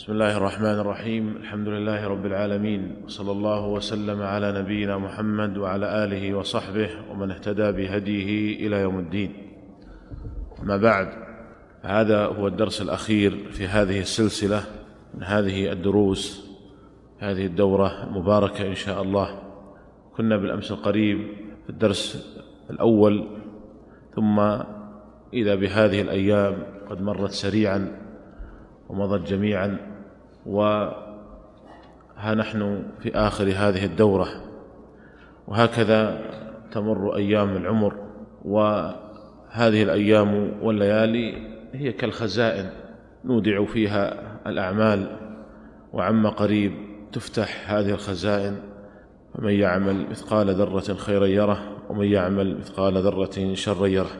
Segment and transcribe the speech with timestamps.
[0.00, 1.36] بسم الله الرحمن الرحيم.
[1.36, 7.72] الحمد لله رب العالمين وصلى الله وسلم على نبينا محمد وعلى آله وصحبه ومن اهتدى
[7.72, 9.32] بهديه إلى يوم الدين.
[10.62, 11.08] ما بعد
[11.82, 14.64] هذا هو الدرس الأخير في هذه السلسلة
[15.14, 16.50] من هذه الدروس
[17.18, 19.42] هذه الدورة المباركة إن شاء الله.
[20.16, 21.18] كنا بالأمس القريب
[21.64, 22.32] في الدرس
[22.70, 23.28] الأول
[24.16, 24.40] ثم
[25.34, 26.56] إذا بهذه الأيام
[26.90, 28.00] قد مرت سريعا
[28.88, 29.89] ومضت جميعا.
[30.46, 34.28] وها نحن في آخر هذه الدورة.
[35.46, 36.20] وهكذا
[36.72, 37.94] تمر أيام العمر
[38.44, 42.70] وهذه الأيام والليالي هي كالخزائن
[43.24, 44.14] نودع فيها
[44.46, 45.16] الأعمال.
[45.92, 46.72] وعم قريب
[47.12, 48.56] تفتح هذه الخزائن
[49.34, 54.10] فمن يعمل مثقال ذرة خيرا يره ومن يعمل مثقال ذرة شرا يره.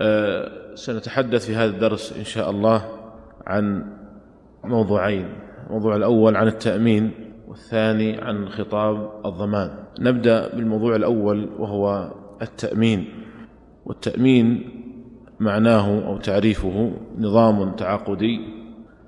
[0.00, 2.84] أه سنتحدث في هذا الدرس إن شاء الله
[3.46, 3.92] عن
[4.64, 5.28] موضوعين.
[5.66, 7.10] الموضوع الأول عن التأمين
[7.48, 9.70] والثاني عن خطاب الضمان.
[10.00, 13.04] نبدأ بالموضوع الأول وهو التأمين.
[13.86, 14.70] والتأمين
[15.40, 18.40] معناه أو تعريفه نظام تعاقدي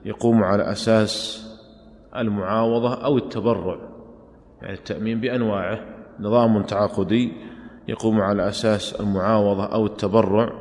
[0.04, 1.42] يقوم على أساس
[2.16, 3.76] المعاوضة أو التبرع.
[4.62, 5.80] يعني التأمين بأنواعه.
[6.20, 7.32] نظام تعاقدي
[7.88, 10.52] يقوم على أساس المعاوضة أو التبرع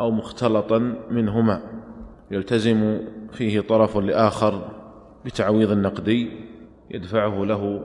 [0.00, 0.78] أو مختلطا
[1.10, 1.60] منهما.
[2.30, 3.00] يلتزم
[3.32, 4.83] فيه طرف لآخر
[5.24, 6.30] بتعويض نقدي
[6.90, 7.84] يدفعه له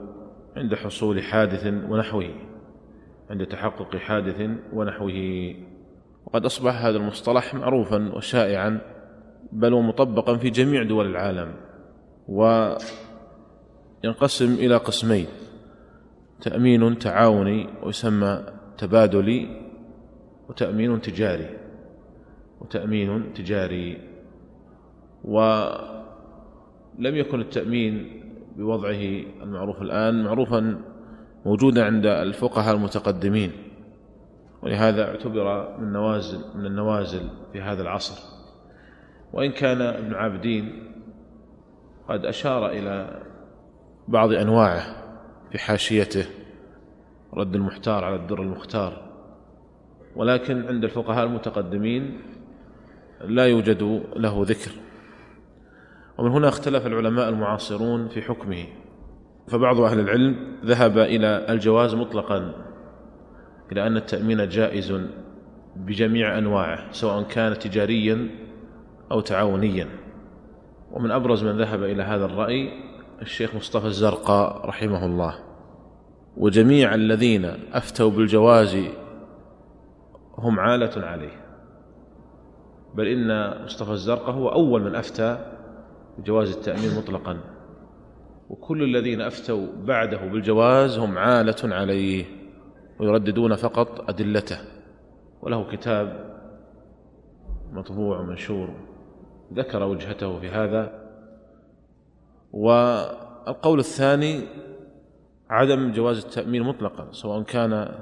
[0.56, 2.34] عند حصول حادث ونحوه
[3.30, 5.54] عند تحقق حادث ونحوه.
[6.26, 8.80] وقد أصبح هذا المصطلح معروفا وشائعا
[9.52, 11.54] بل ومطبقا في جميع دول العالم
[12.28, 12.84] وينقسم
[14.54, 15.26] إلى قسمين
[16.40, 18.44] تأمين تعاوني ويسمى
[18.78, 19.70] تبادلي
[20.48, 21.58] وتأمين تجاري
[22.60, 23.98] وتأمين تجاري.
[27.00, 28.22] ولم يكن التأمين
[28.56, 30.80] بوضعه المعروف الآن معروفا
[31.46, 33.52] موجودا عند الفقهاء المتقدمين
[34.62, 38.22] ولهذا اعتبر من نوازل من النوازل في هذا العصر.
[39.32, 40.92] وإن كان ابن عابدين
[42.08, 43.22] قد أشار إلى
[44.08, 44.82] بعض أنواعه
[45.50, 46.26] في حاشيته
[47.34, 49.10] رد المحتار على الدر المختار.
[50.16, 52.20] ولكن عند الفقهاء المتقدمين
[53.24, 54.89] لا يوجد له ذكر.
[56.20, 58.64] ومن هنا اختلف العلماء المعاصرون في حكمه.
[59.48, 62.54] فبعض أهل العلم ذهب إلى الجواز مطلقا
[63.72, 65.00] إلى أن التأمين جائز
[65.76, 68.28] بجميع أنواعه سواء كان تجاريا
[69.12, 69.88] أو تعاونيا.
[70.92, 72.68] ومن أبرز من ذهب إلى هذا الرأي
[73.22, 75.34] الشيخ مصطفى الزرقاء رحمه الله.
[76.36, 78.76] وجميع الذين أفتوا بالجواز
[80.38, 81.44] هم عالة عليه.
[82.94, 85.59] بل إن مصطفى الزرقاء هو أول من أفتى
[86.18, 87.40] بجواز التأمين مطلقا.
[88.48, 92.24] وكل الذين أفتوا بعده بالجواز هم عالة عليه
[93.00, 94.58] ويرددون فقط أدلته.
[95.42, 96.30] وله كتاب
[97.72, 98.74] مطبوع ومنشور
[99.52, 101.10] ذكر وجهته في هذا.
[102.52, 104.40] والقول الثاني
[105.50, 108.00] عدم جواز التأمين مطلقا سواء كان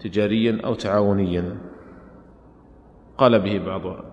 [0.00, 1.58] تجاريا أو تعاونيا.
[3.18, 4.11] قال به بعض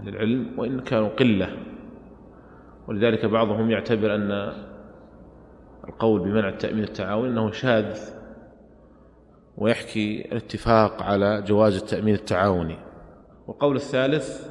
[0.00, 1.56] أهل العلم وإن كانوا قلة.
[2.88, 4.52] ولذلك بعضهم يعتبر أن
[5.88, 7.98] القول بمنع التأمين التعاوني أنه شاذ
[9.56, 12.76] ويحكي الاتفاق على جواز التأمين التعاوني.
[13.46, 14.48] والقول الثالث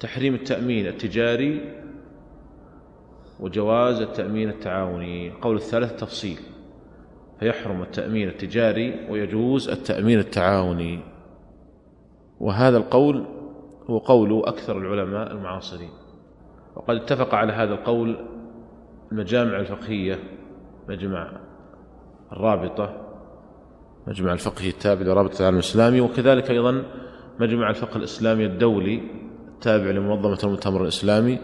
[0.00, 1.74] تحريم التأمين التجاري
[3.40, 5.28] وجواز التأمين التعاوني.
[5.28, 6.38] القول الثالث تفصيل.
[7.40, 11.00] فيحرم التأمين التجاري ويجوز التأمين التعاوني.
[12.40, 13.41] وهذا القول
[13.92, 15.90] هو قول أكثر العلماء المعاصرين.
[16.76, 18.16] وقد اتفق على هذا القول
[19.12, 20.18] المجامع الفقهية
[20.88, 21.32] مجمع
[22.32, 22.96] الرابطة
[24.06, 26.84] مجمع الفقهي التابع لرابطة العالم الإسلامي وكذلك أيضا
[27.40, 29.02] مجمع الفقه الإسلامي الدولي
[29.54, 31.38] التابع لمنظمة المؤتمر الإسلامي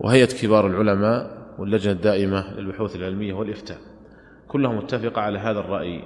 [0.00, 3.78] وهيئة كبار العلماء واللجنة الدائمة للبحوث العلمية والإفتاء.
[4.48, 6.02] كلهم متفقة على هذا الرأي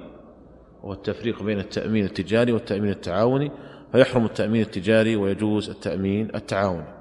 [0.82, 3.50] وهو التفريق بين التأمين التجاري والتأمين التعاوني
[3.92, 6.94] فيحرم التأمين التجاري ويجوز التأمين التعاوني.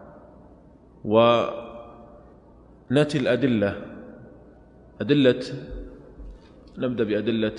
[1.06, 1.58] ونأتي
[3.18, 3.82] الأدلة.
[5.02, 5.42] أدلة
[6.78, 7.56] نبدأ بأدلة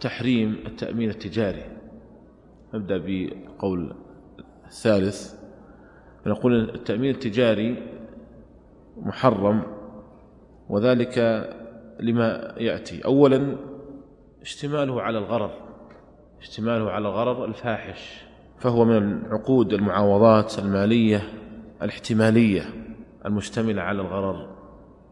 [0.00, 1.64] تحريم التأمين التجاري.
[2.74, 3.94] نبدأ بقول
[4.66, 5.34] الثالث.
[6.26, 7.82] نقول التأمين التجاري
[8.96, 9.62] محرم
[10.68, 11.18] وذلك
[12.00, 13.04] لما يأتي.
[13.04, 13.56] أولا
[14.42, 15.50] اشتماله على الغرض
[16.40, 18.29] اشتماله على الغرض الفاحش.
[18.60, 21.22] فهو من عقود المعاوضات المالية
[21.82, 22.62] الاحتمالية
[23.26, 24.48] المشتملة على الغرر.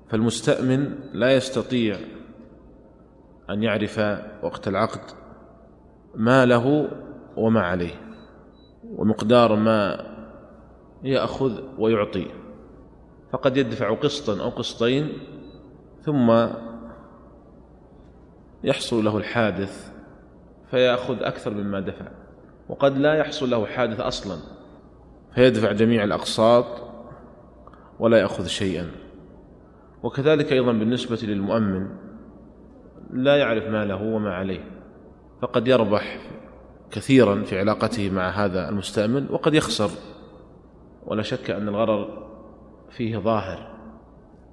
[0.08, 1.96] فالمستأمن لا يستطيع
[3.50, 3.98] أن يعرف
[4.42, 5.00] وقت العقد
[6.14, 6.88] ما له
[7.36, 7.94] وما عليه
[8.84, 10.06] ومقدار ما
[11.02, 12.26] يأخذ ويعطي.
[13.32, 15.12] فقد يدفع قسطا أو قسطين
[16.02, 16.46] ثم
[18.64, 19.92] يحصل له الحادث
[20.70, 22.17] فيأخذ أكثر مما دفع.
[22.68, 24.36] وقد لا يحصل له حادث أصلا.
[25.34, 26.64] فيدفع جميع الأقساط
[27.98, 28.90] ولا يأخذ شيئا.
[30.02, 31.88] وكذلك أيضا بالنسبة للمؤمن
[33.10, 34.64] لا يعرف ما له وما عليه.
[35.42, 36.20] فقد يربح
[36.90, 39.90] كثيرا في علاقته مع هذا المستأمن وقد يخسر.
[41.06, 42.28] ولا شك أن الغرر
[42.90, 43.78] فيه ظاهر.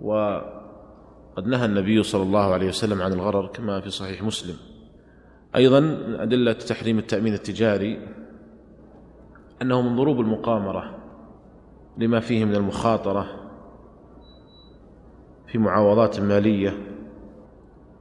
[0.02, 4.56] وقد نهى النبي صلى الله عليه وسلم عن الغرر كما في صحيح مسلم.
[5.56, 8.00] أيضا من أدلة تحريم التأمين التجاري
[9.62, 10.98] أنه من ضروب المقامرة
[11.98, 13.28] لما فيه من المخاطرة
[15.48, 16.78] في معاوضات مالية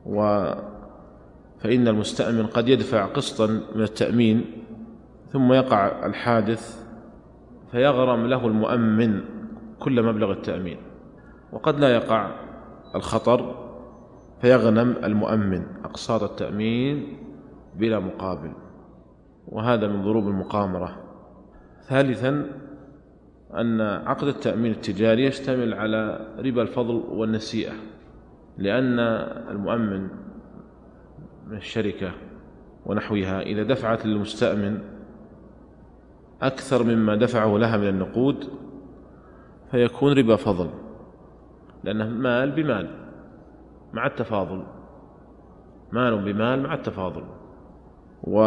[0.06, 0.50] و
[1.58, 4.44] فإن المستأمن قد يدفع قسطا من التأمين
[5.32, 6.84] ثم يقع الحادث
[7.72, 9.20] فيغرم له المؤمن
[9.80, 10.76] كل مبلغ التأمين
[11.52, 12.30] وقد لا يقع
[12.94, 13.64] الخطر
[14.40, 17.23] فيغنم المؤمن أقساط التأمين
[17.76, 18.52] بلا مقابل
[19.48, 20.96] وهذا من ضروب المقامرة.
[21.82, 22.46] ثالثا
[23.54, 27.72] أن عقد التأمين التجاري يشتمل على ربا الفضل والنسيئة
[28.58, 28.98] لأن
[29.50, 30.08] المؤمن
[31.46, 32.10] من الشركة
[32.86, 34.80] ونحوها إذا دفعت للمستأمن
[36.42, 38.44] أكثر مما دفعه لها من النقود
[39.70, 40.70] فيكون ربا فضل
[41.84, 42.90] لأنه مال بمال
[43.92, 44.64] مع التفاضل
[45.92, 47.24] مال بمال مع التفاضل.
[48.26, 48.38] و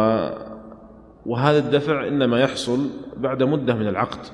[1.26, 4.26] وهذا الدفع إنما يحصل بعد مدة من العقد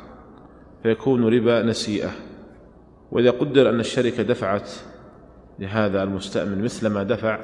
[0.82, 2.11] فيكون ربا نسيئة.
[3.12, 4.70] وإذا قدر أن الشركة دفعت
[5.58, 7.38] لهذا المستأمن مثل ما دفع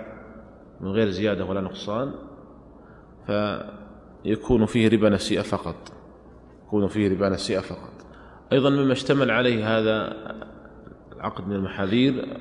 [0.80, 2.12] من غير زيادة ولا نقصان
[3.26, 5.92] فيكون فيه ربا نسيئة فقط.
[6.66, 7.92] يكون فيه ربا نسيئة فقط.
[8.52, 10.16] أيضا مما اشتمل عليه هذا
[11.16, 12.38] العقد من المحاذير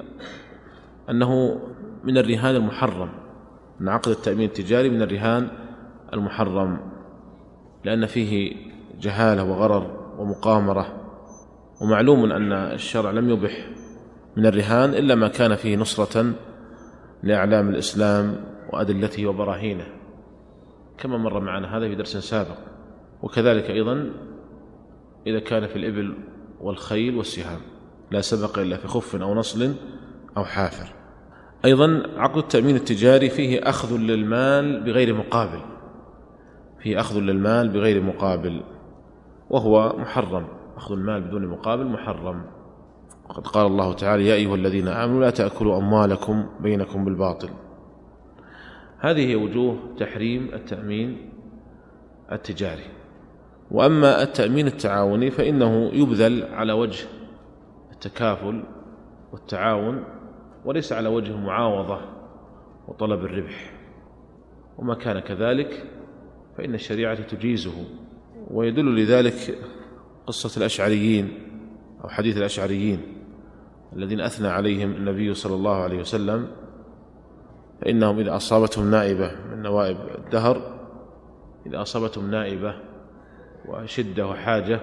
[1.09, 1.61] أنه
[2.03, 3.09] من الرهان المحرم.
[3.81, 5.47] أن عقد التأمين التجاري من الرهان
[6.13, 6.77] المحرم
[7.83, 8.55] لأن فيه
[8.99, 10.99] جهالة وغرر ومقامرة
[11.81, 13.69] ومعلوم أن الشرع لم يبح
[14.37, 16.33] من الرهان إلا ما كان فيه نصرة
[17.23, 18.35] لأعلام الإسلام
[18.73, 19.85] وأدلته وبراهينه.
[20.97, 22.57] كما مر معنا هذا في درس سابق.
[23.21, 24.11] وكذلك أيضا
[25.27, 26.17] إذا كان في الإبل
[26.61, 27.59] والخيل والسهام
[28.11, 29.73] لا سبق إلا في خف أو نصل
[30.37, 30.98] أو حافر.
[31.65, 35.59] أيضا عقد التأمين التجاري فيه أخذ للمال بغير مقابل.
[36.79, 38.61] فيه أخذ للمال بغير مقابل.
[39.49, 40.47] وهو محرم.
[40.77, 42.41] أخذ المال بدون مقابل محرم.
[43.29, 47.49] وقد قال الله تعالى يا أيها الذين آمنوا لا تأكلوا أموالكم بينكم بالباطل.
[48.99, 51.31] هذه هي وجوه تحريم التأمين
[52.31, 52.85] التجاري.
[53.71, 57.05] وأما التأمين التعاوني فإنه يبذل على وجه
[57.91, 58.63] التكافل
[59.31, 60.03] والتعاون
[60.69, 61.99] وليس على وجه المعاوضة
[62.87, 63.71] وطلب الربح.
[64.77, 65.83] وما كان كذلك
[66.57, 67.85] فإن الشريعة تجيزه
[68.51, 69.59] ويدل لذلك
[70.27, 71.33] قصة الأشعريين
[72.03, 73.01] أو حديث الأشعريين
[73.95, 76.47] الذين أثنى عليهم النبي صلى الله عليه وسلم
[77.81, 80.79] فإنهم إذا أصابتهم نائبة من نوائب الدهر
[81.65, 82.75] إذا أصابتهم نائبة
[83.65, 84.81] وشدة وحاجة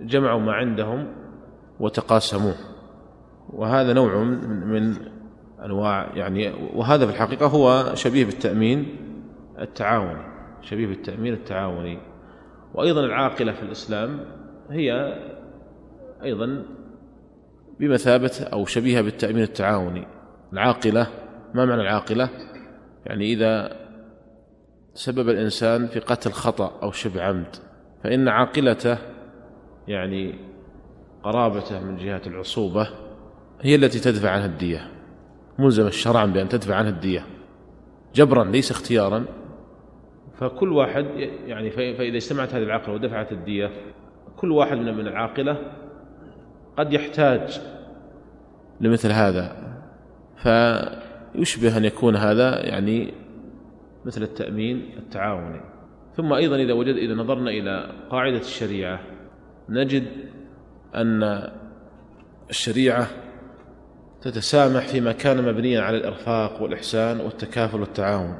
[0.00, 1.12] جمعوا ما عندهم
[1.80, 2.69] وتقاسموه.
[3.48, 4.22] وهذا نوع
[4.64, 4.94] من
[5.64, 8.96] أنواع يعني وهذا في الحقيقة هو شبيه بالتأمين
[9.58, 10.22] التعاوني.
[10.62, 11.98] شبيه بالتأمين التعاوني.
[12.74, 14.20] وأيضا العاقلة في الإسلام
[14.70, 15.18] هي
[16.22, 16.62] أيضا
[17.80, 20.06] بمثابة أو شبيهة بالتأمين التعاوني.
[20.52, 21.06] العاقلة
[21.54, 22.28] ما معنى العاقلة؟
[23.06, 23.80] يعني إذا
[24.94, 27.56] سبب الإنسان في قتل خطأ أو شبه عمد
[28.04, 28.98] فإن عاقلته
[29.88, 30.34] يعني
[31.22, 32.88] قرابته من جهة العصوبة
[33.62, 34.90] هي التي تدفع عنها الدية.
[35.58, 37.26] ملزم شرعا بأن تدفع عنها الدية.
[38.14, 39.24] جبرا ليس اختيارا.
[40.38, 41.04] فكل واحد
[41.46, 43.70] يعني فإذا اجتمعت هذه العاقلة ودفعت الدية
[44.36, 45.72] كل واحد من من العاقلة
[46.76, 47.60] قد يحتاج
[48.80, 49.56] لمثل هذا.
[50.36, 53.14] فيشبه أن يكون هذا يعني
[54.04, 55.60] مثل التأمين التعاوني.
[56.16, 59.00] ثم أيضا إذا وجد إذا نظرنا إلى قاعدة الشريعة
[59.68, 60.06] نجد
[60.94, 61.50] أن
[62.50, 63.06] الشريعة
[64.22, 68.36] تتسامح فيما كان مبنيا على الإرفاق والإحسان والتكافل والتعاون.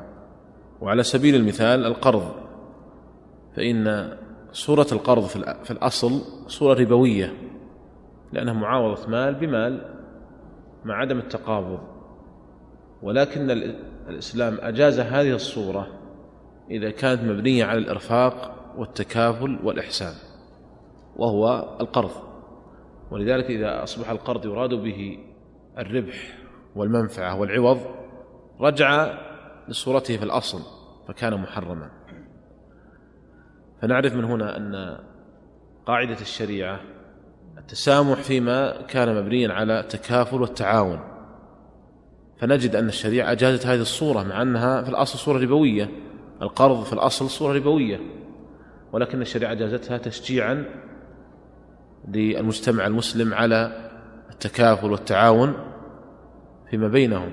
[0.81, 2.35] وعلى سبيل المثال القرض.
[3.57, 4.13] فإن
[4.53, 5.25] صورة القرض
[5.65, 7.33] في الأصل صورة ربوية
[8.33, 9.97] لأنها معاوضة مال بمال
[10.85, 11.79] مع عدم التقابض.
[13.03, 13.51] ولكن
[14.09, 15.87] الإسلام أجاز هذه الصورة
[16.71, 20.15] إذا كانت مبنية على الإرفاق والتكافل والإحسان
[21.17, 22.11] وهو القرض.
[23.11, 25.19] ولذلك إذا أصبح القرض يراد به
[25.79, 26.39] الربح
[26.77, 27.81] والمنفعة والعوض
[28.61, 29.19] رجع
[29.69, 30.63] لصورته في الأصل
[31.09, 31.91] فكان محرما.
[33.83, 34.99] فنعرف من هنا أن
[35.87, 36.81] قاعدة الشريعة
[37.59, 41.01] التسامح فيما كان مبنيا على التكافل والتعاون.
[42.39, 45.91] فنجد أن الشريعة أجازت هذه الصورة مع أنها في الأصل صورة ربوية
[46.43, 48.01] القرض في الأصل صورة ربوية.
[48.93, 50.65] ولكن الشريعة أجازتها تشجيعا
[52.09, 53.90] للمجتمع المسلم على
[54.31, 55.55] التكافل والتعاون
[56.71, 57.33] فيما بينهم.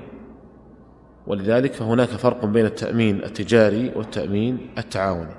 [1.27, 5.35] ولذلك فهناك فرق بين التأمين التجاري والتأمين التعاوني.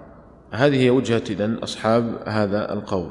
[0.50, 3.10] هذه هي وجهة إذن أصحاب هذا القول.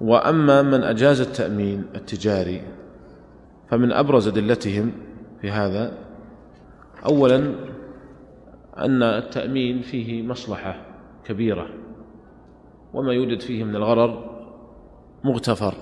[0.00, 2.62] وأما من أجاز التأمين التجاري
[3.68, 4.92] فمن أبرز أدلتهم
[5.40, 5.92] في هذا
[7.06, 7.54] أولا
[8.78, 10.86] أن التأمين فيه مصلحة
[11.24, 11.66] كبيرة
[12.94, 14.40] وما يوجد فيه من الغرر
[15.24, 15.74] مغتفر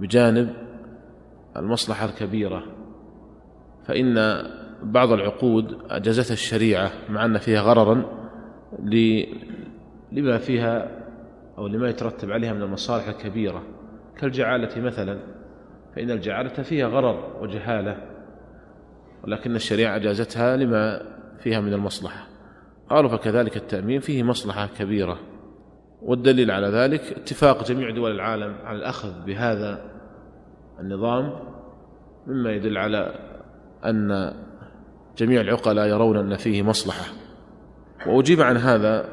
[0.00, 0.54] بجانب
[1.56, 2.62] المصلحة الكبيرة
[3.84, 4.42] فإن
[4.82, 8.04] بعض العقود أجازتها الشريعة مع أن فيها غررا
[10.12, 11.02] لما فيها
[11.58, 13.62] أو لما يترتب عليها من المصالح الكبيرة.
[14.18, 15.18] كالجعالة مثلا
[15.96, 17.96] فإن الجعالة فيها غرر وجهالة
[19.24, 21.02] ولكن الشريعة أجازتها لما
[21.42, 22.26] فيها من المصلحة.
[22.90, 25.18] قالوا فكذلك التأمين فيه مصلحة كبيرة
[26.02, 29.91] والدليل على ذلك اتفاق جميع دول العالم على الأخذ بهذا
[30.80, 31.32] النظام
[32.26, 33.14] مما يدل على
[33.84, 34.34] أن
[35.16, 37.04] جميع العقلاء يرون أن فيه مصلحة.
[38.06, 39.08] وأجيب عن هذا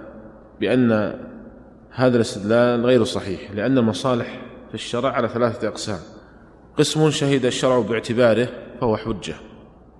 [0.59, 0.91] بأن
[1.91, 5.99] هذا الاستدلال غير صحيح لأن المصالح في الشرع على ثلاثة أقسام.
[6.77, 8.47] قسم شهد الشرع باعتباره
[8.81, 9.35] فهو حجة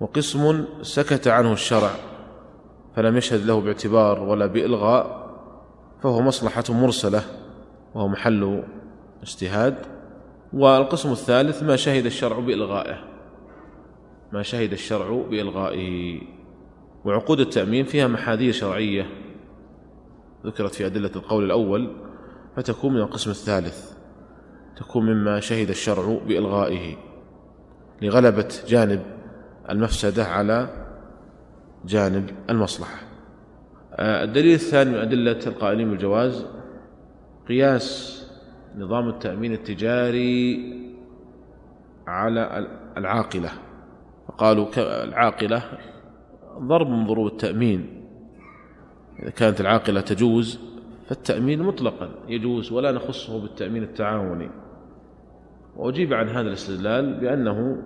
[0.00, 1.90] وقسم سكت عنه الشرع
[2.96, 5.30] فلم يشهد له باعتبار ولا بإلغاء
[6.02, 7.22] فهو مصلحة مرسلة
[7.94, 8.62] وهو محل
[9.22, 9.74] اجتهاد
[10.52, 13.04] والقسم الثالث ما شهد الشرع بإلغائه.
[14.32, 16.20] ما شهد الشرع بإلغائه.
[17.04, 19.06] وعقود التأمين فيها محاذير شرعية.
[20.46, 21.96] ذكرت في أدلة القول الأول
[22.56, 23.92] فتكون من القسم الثالث.
[24.76, 26.96] تكون مما شهد الشرع بإلغائه.
[28.02, 29.02] لغلبة جانب
[29.70, 30.68] المفسدة على
[31.84, 33.10] جانب المصلحة.
[33.94, 36.46] آه، الدليل الثاني من أدلة القائلين بالجواز
[37.48, 38.19] قياس
[38.76, 40.60] نظام التأمين التجاري
[42.06, 43.50] على العاقلة.
[44.28, 44.66] فقالوا
[45.04, 45.62] العاقلة
[46.58, 48.04] ضرب من ضروب التأمين.
[49.22, 50.60] إذا كانت العاقلة تجوز
[51.08, 54.50] فالتأمين مطلقا يجوز ولا نخصه بالتأمين التعاوني.
[55.76, 57.82] وأجيب عن هذا الاستدلال بأنه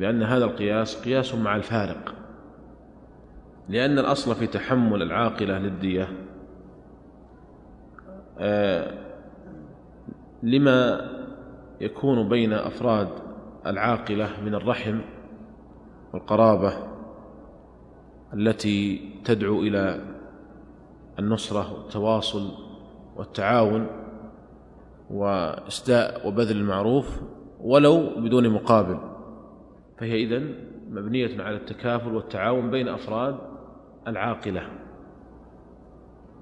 [0.00, 2.14] بأن هذا القياس قياس مع الفارق.
[3.68, 6.08] لأن الأصل في تحمل العاقلة للدية
[8.38, 9.09] آه،
[10.42, 11.10] لما
[11.80, 13.08] يكون بين أفراد
[13.66, 15.00] العاقلة من الرحم
[16.12, 16.72] والقرابة
[18.34, 20.00] التي تدعو إلى
[21.18, 22.50] النصرة والتواصل
[23.16, 23.86] والتعاون
[25.10, 27.20] وإسداء وبذل المعروف
[27.60, 28.98] ولو بدون مقابل.
[29.98, 30.54] فهي إذن
[30.90, 33.36] مبنية على التكافل والتعاون بين أفراد
[34.08, 34.62] العاقلة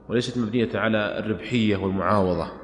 [0.09, 2.58] وليست مبنية على الربحية والمعاوضة.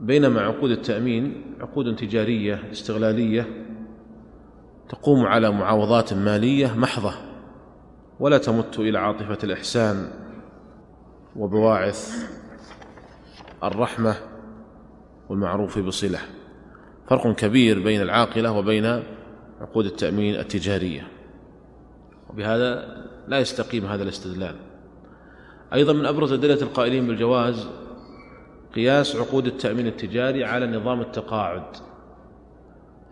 [0.00, 3.46] بينما عقود التأمين عقود تجارية استغلالية
[4.88, 7.14] تقوم على معاوضات مالية محضة
[8.20, 10.10] ولا تمت إلى عاطفة الإحسان
[11.36, 12.30] وبواعث
[13.64, 14.14] الرحمة
[15.28, 16.18] والمعروف بصلة.
[17.08, 19.02] فرق كبير بين العاقلة وبين
[19.60, 21.08] عقود التأمين التجارية.
[22.30, 22.96] وبهذا
[23.28, 24.56] لا يستقيم هذا الاستدلال.
[25.72, 27.68] أيضا من أبرز أدلة القائلين بالجواز
[28.78, 31.76] قياس عقود التأمين التجاري على نظام التقاعد.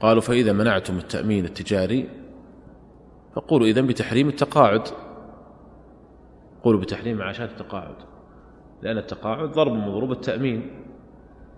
[0.00, 2.08] قالوا فإذا منعتم التأمين التجاري
[3.34, 4.88] فقولوا إذن بتحريم التقاعد.
[6.62, 7.94] قولوا بتحريم معاشات التقاعد
[8.82, 10.84] لأن التقاعد ضرب من ضروب التأمين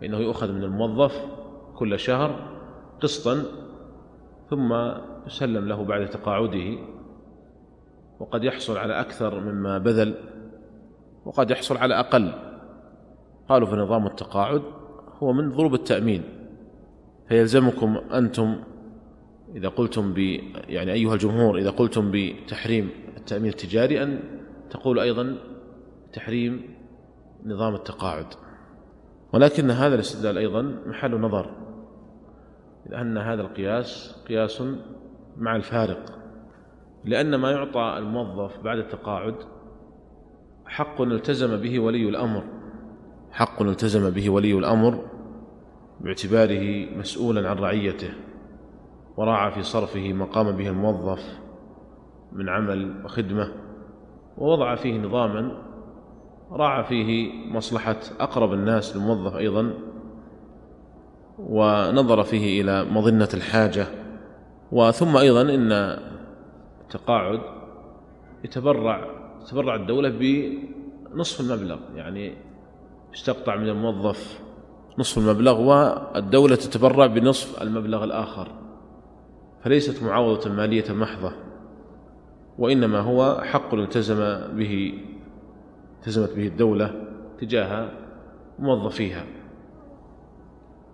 [0.01, 1.25] فإنه يؤخذ من الموظف
[1.77, 2.59] كل شهر
[3.01, 3.45] قسطا
[4.51, 4.93] ثم
[5.27, 6.79] يسلم له بعد تقاعده.
[8.21, 10.15] وقد يحصل على أكثر مما بذل
[11.25, 12.48] وقد يحصل على أقل.
[13.49, 14.63] قالوا في نظام التقاعد
[15.23, 16.23] هو من ضروب التأمين.
[17.29, 18.57] فيلزمكم أنتم
[19.57, 20.19] إذا قلتم ب
[20.69, 24.21] يعني أيها الجمهور إذا قلتم بتحريم التأمين التجاري أن
[24.71, 25.37] تقول أيضا
[26.13, 26.63] تحريم
[27.45, 28.27] نظام التقاعد.
[29.33, 31.51] ولكن هذا الاستدلال أيضا محل نظر
[32.87, 34.63] لأن هذا القياس قياس
[35.37, 36.19] مع الفارق.
[37.05, 39.35] لأن ما يعطى الموظف بعد التقاعد
[40.67, 42.58] حق التزم به ولي الأمر.
[43.33, 45.05] حق التزم به ولي الأمر
[46.01, 48.11] باعتباره مسؤولا عن رعيته
[49.17, 51.39] وراعى في صرفه ما قام به الموظف
[52.33, 53.53] من عمل وخدمة
[54.39, 55.63] ووضع فيه نظاما
[56.51, 59.75] راعى فيه مصلحة أقرب الناس للموظف أيضا
[61.39, 63.87] ونظر فيه إلى مظنة الحاجة
[64.73, 65.73] وثم أيضا إن
[66.81, 67.41] التقاعد
[68.45, 69.05] يتبرع
[69.47, 72.48] تتبرع الدولة بنصف المبلغ يعني
[73.15, 74.41] استقطع من الموظف
[74.99, 78.49] نصف المبلغ والدولة تتبرع بنصف المبلغ الآخر.
[79.65, 81.33] فليست معاوضة مالية محضة
[82.59, 84.17] وإنما هو حق التزم
[84.57, 84.95] به
[85.99, 86.95] التزمت به الدولة
[87.41, 87.91] تجاه
[88.59, 89.25] موظفيها.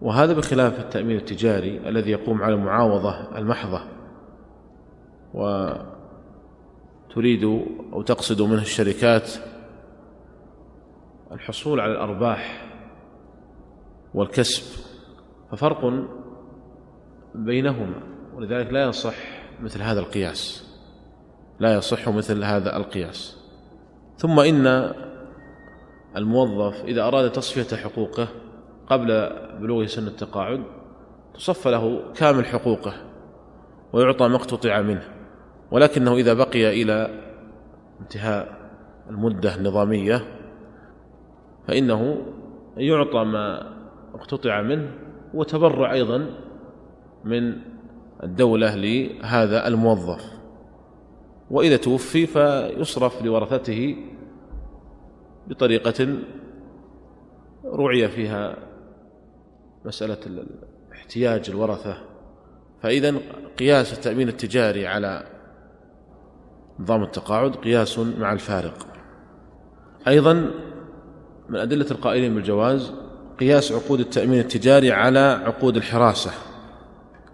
[0.02, 3.80] وهذا بخلاف التأمين التجاري الذي يقوم على المعاوضة المحضة
[7.10, 7.44] وتريد
[7.92, 9.30] أو تقصد منه الشركات
[11.34, 12.70] الحصول على الأرباح
[14.14, 14.84] والكسب
[15.50, 15.92] ففرق
[17.34, 18.02] بينهما
[18.34, 19.14] ولذلك لا يصح
[19.60, 20.70] مثل هذا القياس
[21.58, 23.38] لا يصح مثل هذا القياس.
[24.16, 24.92] ثم إن
[26.16, 28.28] الموظف إذا أراد تصفية حقوقه
[28.86, 30.64] قبل بلوغ سن التقاعد
[31.34, 32.94] تصفى له كامل حقوقه
[33.92, 35.08] ويعطى ما اقتطع منه
[35.70, 37.20] ولكنه إذا بقي إلى
[38.00, 38.64] انتهاء
[39.10, 40.43] المدة النظامية
[41.68, 42.26] فإنه
[42.76, 43.74] يعطى ما
[44.14, 44.90] اقتطع منه
[45.34, 46.26] وتبرع أيضا
[47.24, 47.56] من
[48.22, 50.32] الدولة لهذا الموظف.
[51.50, 53.96] وإذا توفي فيصرف لورثته
[55.46, 56.18] بطريقة
[57.64, 58.56] رعي فيها
[59.84, 60.44] مسألة
[60.92, 61.96] احتياج الورثة.
[62.82, 63.14] فإذا
[63.58, 65.26] قياس التأمين التجاري على
[66.80, 68.86] نظام التقاعد قياس مع الفارق.
[70.08, 70.50] أيضا
[71.48, 72.92] من أدلة القائلين بالجواز
[73.40, 76.30] قياس عقود التأمين التجاري على عقود الحراسة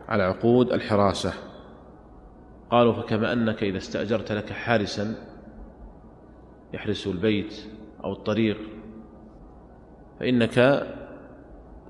[0.09, 1.33] على عقود الحراسة.
[2.71, 5.15] قالوا فكما أنك إذا استأجرت لك حارسا
[6.73, 7.55] يحرس البيت
[8.05, 8.59] أو الطريق
[10.21, 10.87] فإنك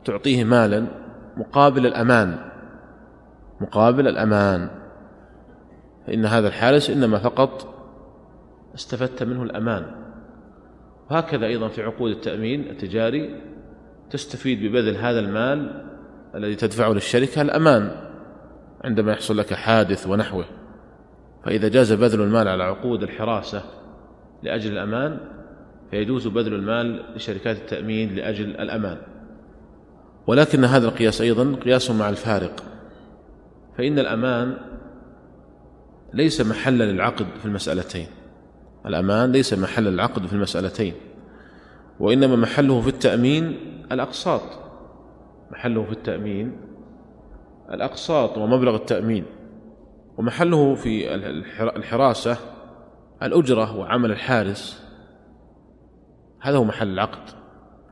[0.05, 0.87] تعطيه مالا
[1.37, 2.51] مقابل الأمان
[3.61, 4.71] مقابل الأمان.
[6.07, 7.75] فإن هذا الحارس إنما فقط
[8.75, 9.87] استفدت منه الأمان.
[11.11, 13.41] وهكذا أيضا في عقود التأمين التجاري
[14.11, 15.85] تستفيد ببذل هذا المال
[16.35, 17.91] الذي تدفعه للشركة الأمان
[18.85, 20.45] عندما يحصل لك حادث ونحوه.
[21.45, 23.63] فإذا جاز بذل المال على عقود الحراسة
[24.43, 25.19] لأجل الأمان
[25.91, 28.99] فيجوز بذل المال لشركات التأمين لأجل الأمان.
[30.27, 32.63] ولكن هذا القياس أيضا قياس مع الفارق.
[33.79, 34.57] فإن الأمان
[36.15, 38.07] ليس محلا للعقد في المسألتين.
[38.87, 40.95] الأمان ليس محل العقد في المسألتين
[42.01, 43.57] وإنما محله في التأمين
[43.93, 44.43] الأقساط.
[45.51, 46.57] محله في التأمين
[47.71, 49.25] الأقساط ومبلغ التأمين
[50.19, 51.15] ومحله في
[51.77, 52.37] الحراسة
[53.23, 54.85] الأجرة وعمل الحارس.
[56.41, 57.31] هذا هو محل العقد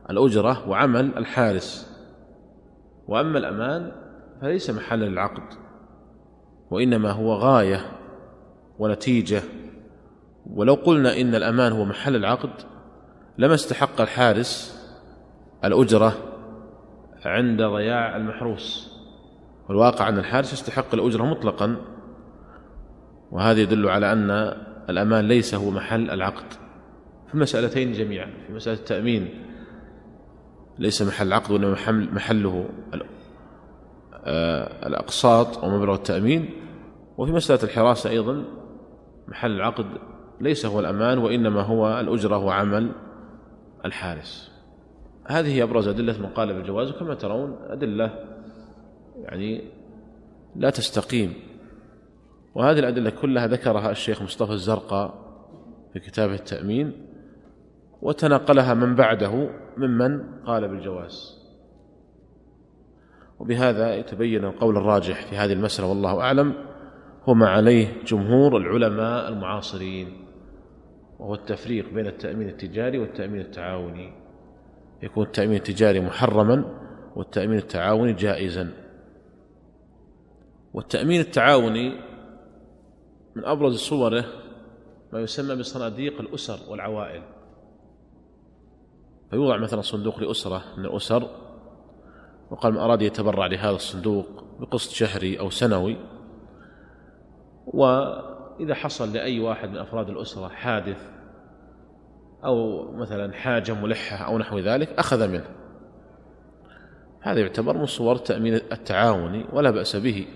[0.09, 1.89] الأجرة وعمل الحارس.
[3.07, 3.91] وأما الأمان
[4.41, 5.43] فليس محل العقد
[6.71, 7.81] وإنما هو غاية
[8.79, 9.41] ونتيجة.
[10.53, 12.49] ولو قلنا إن الأمان هو محل العقد
[13.37, 14.79] لما استحق الحارس
[15.63, 16.13] الأجرة
[17.25, 18.89] عند ضياع المحروس.
[19.69, 21.75] والواقع أن الحارس يستحق الأجرة مطلقا
[23.31, 24.31] وهذا يدل على أن
[24.89, 26.53] الأمان ليس هو محل العقد.
[27.27, 29.43] في المسألتين جميعا في مسألة التأمين
[30.79, 32.69] ليس محل العقد وإنما محله
[34.25, 36.49] آه، الأقساط ومبلغ التأمين.
[37.17, 38.43] وفي مسألة الحراسة أيضا
[39.27, 39.85] محل العقد
[40.41, 42.91] ليس هو الأمان وإنما هو الأجرة وعمل
[43.85, 44.51] الحارس.
[45.25, 48.11] هذه هي أبرز أدلة من قال بالجواز وكما ترون أدلة
[49.15, 49.61] يعني
[50.55, 51.33] لا تستقيم.
[52.55, 55.29] وهذه الأدلة كلها ذكرها الشيخ مصطفى الزرقاء
[55.93, 57.05] في كتابه التأمين
[58.01, 61.39] وتناقلها من بعده ممن قال بالجواز
[63.39, 66.53] وبهذا يتبين القول الراجح في هذه المسألة والله أعلم.
[67.23, 70.28] هو ما عليه جمهور العلماء المعاصرين.
[71.19, 74.13] وهو التفريق بين التأمين التجاري والتأمين التعاوني.
[75.03, 76.65] يكون التأمين التجاري محرما
[77.15, 78.73] والتأمين التعاوني جائزا.
[80.73, 81.89] والتأمين التعاوني
[83.35, 84.25] من أبرز صوره
[85.13, 87.23] ما يسمى بصناديق الأسر والعوائل.
[89.29, 91.29] فيوضع مثلا صندوق لأسرة من الأسر
[92.51, 95.97] وقال من أراد يتبرع لهذا الصندوق بقسط شهري أو سنوي
[98.59, 101.09] وإذا حصل لأي واحد من أفراد الأسرة حادث
[102.45, 105.45] أو مثلا حاجة ملحة أو نحو ذلك أخذ منه.
[107.21, 110.27] هذا يعتبر من صور التأمين التعاوني ولا بأس به.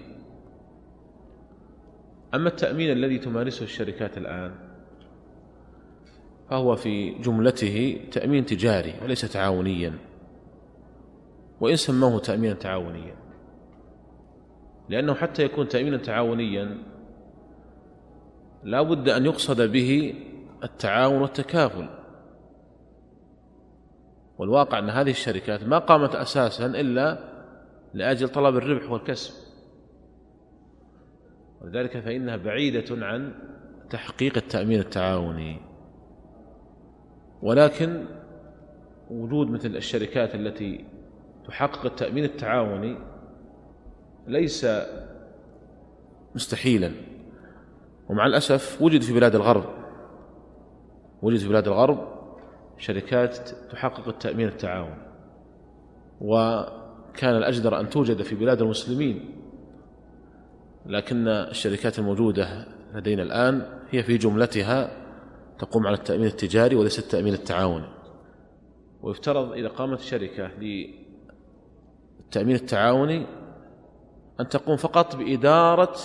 [2.33, 4.55] أما التأمين الذي تمارسه الشركات الآن
[6.49, 9.93] فهو في جملته تأمين تجاري وليس تعاونيا.
[11.59, 13.15] وإن سموه تأمينا تعاونيا.
[14.89, 16.92] لأنه حتى يكون تأمينا تعاونيا
[18.63, 20.13] لا بد أن يقصد به
[20.63, 21.89] التعاون والتكافل.
[24.37, 27.33] والواقع أن هذه الشركات ما قامت أساسا إلا
[27.93, 29.33] لأجل طلب الربح والكسب.
[31.61, 33.33] ولذلك فإنها بعيدة عن
[33.89, 35.59] تحقيق التأمين التعاوني.
[37.41, 38.05] ولكن
[39.11, 40.85] وجود مثل الشركات التي
[41.47, 42.97] تحقق التأمين التعاوني
[44.27, 44.67] ليس
[46.35, 47.12] مستحيلا.
[48.09, 49.65] ومع الأسف وجد في بلاد الغرب
[51.21, 52.07] وجد في بلاد الغرب
[52.77, 55.03] شركات تحقق التأمين التعاوني
[56.21, 59.43] وكان الأجدر أن توجد في بلاد المسلمين
[60.85, 65.03] لكن الشركات الموجودة لدينا الآن هي في جملتها
[65.59, 67.87] تقوم على التأمين التجاري وليس التأمين التعاوني.
[69.01, 70.47] ويفترض إذا قامت شركة
[72.27, 73.25] للتأمين التعاوني
[74.39, 75.95] أن تقوم فقط بإدارة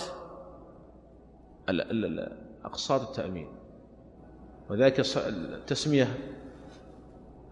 [2.65, 3.47] أقساط التأمين.
[4.69, 6.07] وذلك التسمية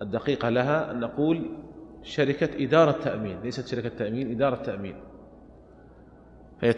[0.01, 1.49] الدقيقة لها أن نقول
[2.03, 4.95] شركة إدارة تأمين ليست شركة تأمين إدارة تأمين
[6.61, 6.73] فهي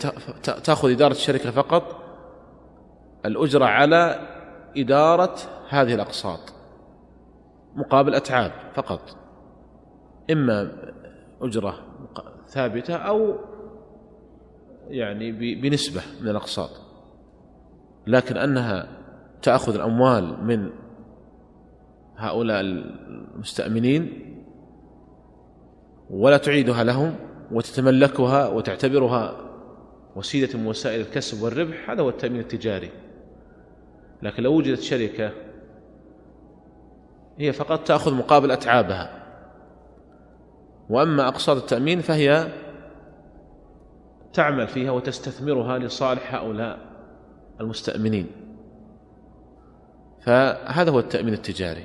[0.64, 2.04] تأخذ إدارة الشركة فقط
[3.26, 4.28] الأجرة على
[4.78, 5.36] إدارة
[5.70, 6.54] هذه الأقساط
[7.76, 9.18] مقابل أتعاب فقط.
[10.32, 10.72] إما
[11.42, 11.80] أجرة
[12.48, 13.36] ثابتة أو
[14.88, 16.89] يعني بنسبة من الأقساط.
[18.08, 18.88] لكن أنها
[19.42, 20.70] تأخذ الأموال من
[22.18, 24.26] هؤلاء المستأمنين
[26.10, 27.16] ولا تعيدها لهم
[27.52, 29.36] وتتملكها وتعتبرها
[30.16, 32.92] وسيلة من وسائل الكسب والربح هذا هو التأمين التجاري.
[34.22, 35.32] لكن لو وجدت شركة
[37.38, 39.24] هي فقط تأخذ مقابل أتعابها
[40.90, 42.48] وأما أقساط التأمين فهي
[44.34, 46.80] تعمل فيها وتستثمرها لصالح هؤلاء.
[47.62, 48.28] المستأمنين.
[50.22, 51.84] فهذا هو التأمين التجاري.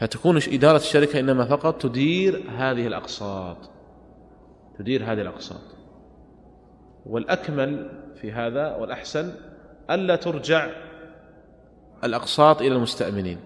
[0.00, 3.56] فتكون إدارة الشركة إنما فقط تدير هذه الأقساط.
[4.78, 5.60] تدير هذه الأقساط.
[7.06, 7.90] والأكمل
[8.20, 9.32] في هذا والأحسن
[9.90, 10.70] ألا ترجع
[12.04, 13.38] الأقساط إلى المستأمنين.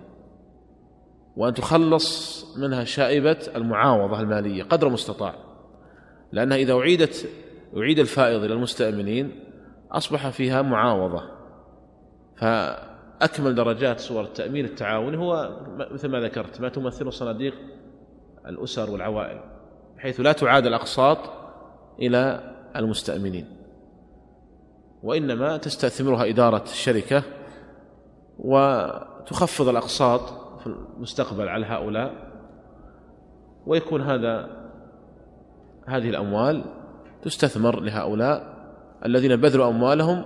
[1.36, 5.34] وأن تخلص منها شائبة المعاوضة المالية قدر المستطاع.
[6.32, 7.28] لأنها إذا أعيدت
[7.76, 9.51] أعيد الفائض إلى المستأمنين
[9.92, 11.22] أصبح فيها معاوضة.
[12.36, 17.54] فأكمل درجات صور التأمين التعاوني هو مثل ما ذكرت ما تمثل صناديق
[18.46, 19.40] الأسر والعوائل
[19.96, 21.18] بحيث لا تعاد الأقساط
[21.98, 23.46] إلى المستأمنين
[25.02, 27.22] وإنما تستثمرها إدارة الشركة
[28.38, 30.20] وتخفض الأقساط
[30.60, 32.32] في المستقبل على هؤلاء.
[33.66, 34.48] ويكون هذا
[35.86, 36.64] هذه الأموال
[37.22, 38.51] تستثمر لهؤلاء
[39.06, 40.24] الذين بذلوا أموالهم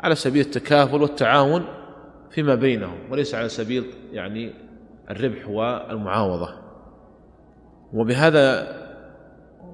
[0.00, 1.64] على سبيل التكافل والتعاون
[2.30, 4.52] فيما بينهم وليس على سبيل يعني
[5.10, 6.48] الربح والمعاوضة.
[7.92, 8.66] وبهذا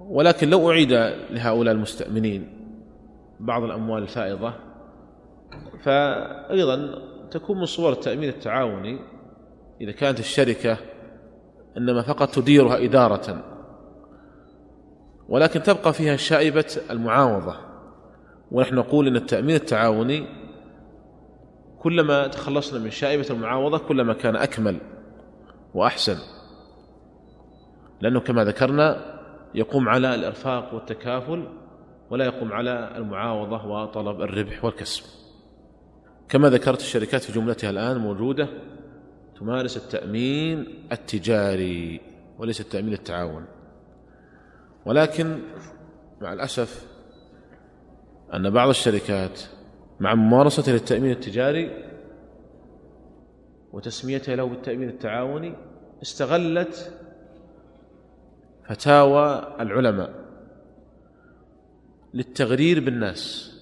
[0.09, 0.93] ولكن لو أعيد
[1.31, 2.49] لهؤلاء المستأمنين
[3.41, 4.55] بعض الأموال الفائضة
[5.85, 6.95] فأيضا
[7.31, 8.99] تكون من صور التأمين التعاوني
[9.81, 10.77] إذا كانت الشركة
[11.77, 13.45] إنما فقط تديرها إدارة
[15.29, 17.72] ولكن تبقى فيها شائبة المعاوضة.
[18.53, 20.27] ونحن نقول إن التأمين التعاوني
[21.79, 24.81] كلما تخلصنا من شائبة المعاوضة كلما كان أكمل
[25.75, 26.17] وأحسن
[28.01, 29.19] لأنه كما ذكرنا
[29.55, 31.45] يقوم على الإرفاق والتكافل
[32.11, 35.05] ولا يقوم على المعاوضة وطلب الربح والكسب.
[36.29, 38.49] كما ذكرت الشركات في جملتها الآن موجودة
[39.41, 42.01] تمارس التأمين التجاري
[42.38, 43.45] وليس التأمين التعاون.
[44.87, 45.38] ولكن
[46.21, 46.91] مع الأسف
[48.35, 49.40] أن بعض الشركات
[50.01, 51.85] مع ممارسة للتأمين التجاري
[53.73, 55.55] وتسميتها له بالتأمين التعاوني
[56.03, 56.99] استغلت
[58.68, 60.23] فتاوى العلماء
[62.14, 63.53] للتغرير بالناس.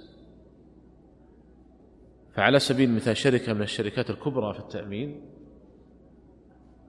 [2.34, 5.20] فعلى سبيل المثال شركة من الشركات الكبرى في التأمين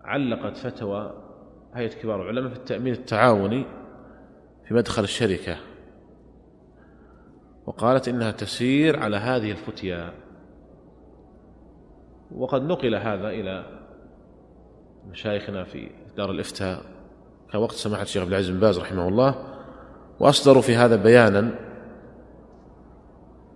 [0.01, 1.23] علقت فتوى
[1.73, 3.65] هيئة كبار العلماء في التأمين التعاوني
[4.67, 5.70] في مدخل الشركة.
[7.65, 10.13] وقالت إنها تسير على هذه الفتيا.
[12.31, 13.65] وقد نقل هذا إلى
[15.09, 16.81] مشايخنا في دار الإفتاء.
[17.51, 19.35] كوقت سماحة الشيخ عبد العزيز بن باز رحمه الله
[20.19, 21.51] وأصدروا في هذا بيانا.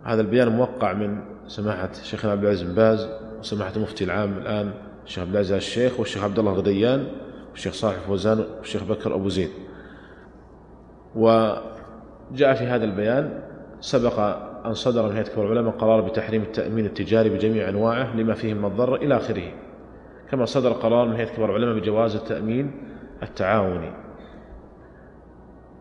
[0.03, 4.73] هذا البيان موقع من سماحة الشيخ عبد العزيز بن باز وسماحة المفتي العام الآن
[5.05, 7.07] الشيخ عبد العزيز الشيخ والشيخ عبد الله الغديان
[7.51, 9.49] والشيخ صالح فوزان والشيخ بكر أبو زيد.
[11.15, 13.44] وجاء في هذا البيان
[13.85, 14.19] سبق
[14.65, 18.65] أن صدر من هيئة كبار العلماء قرار بتحريم التأمين التجاري بجميع أنواعه لما فيه من
[18.65, 19.51] الضرر إلى آخره.
[20.31, 22.71] كما صدر قرار من هيئة كبار العلماء بجواز التأمين
[23.23, 23.91] التعاوني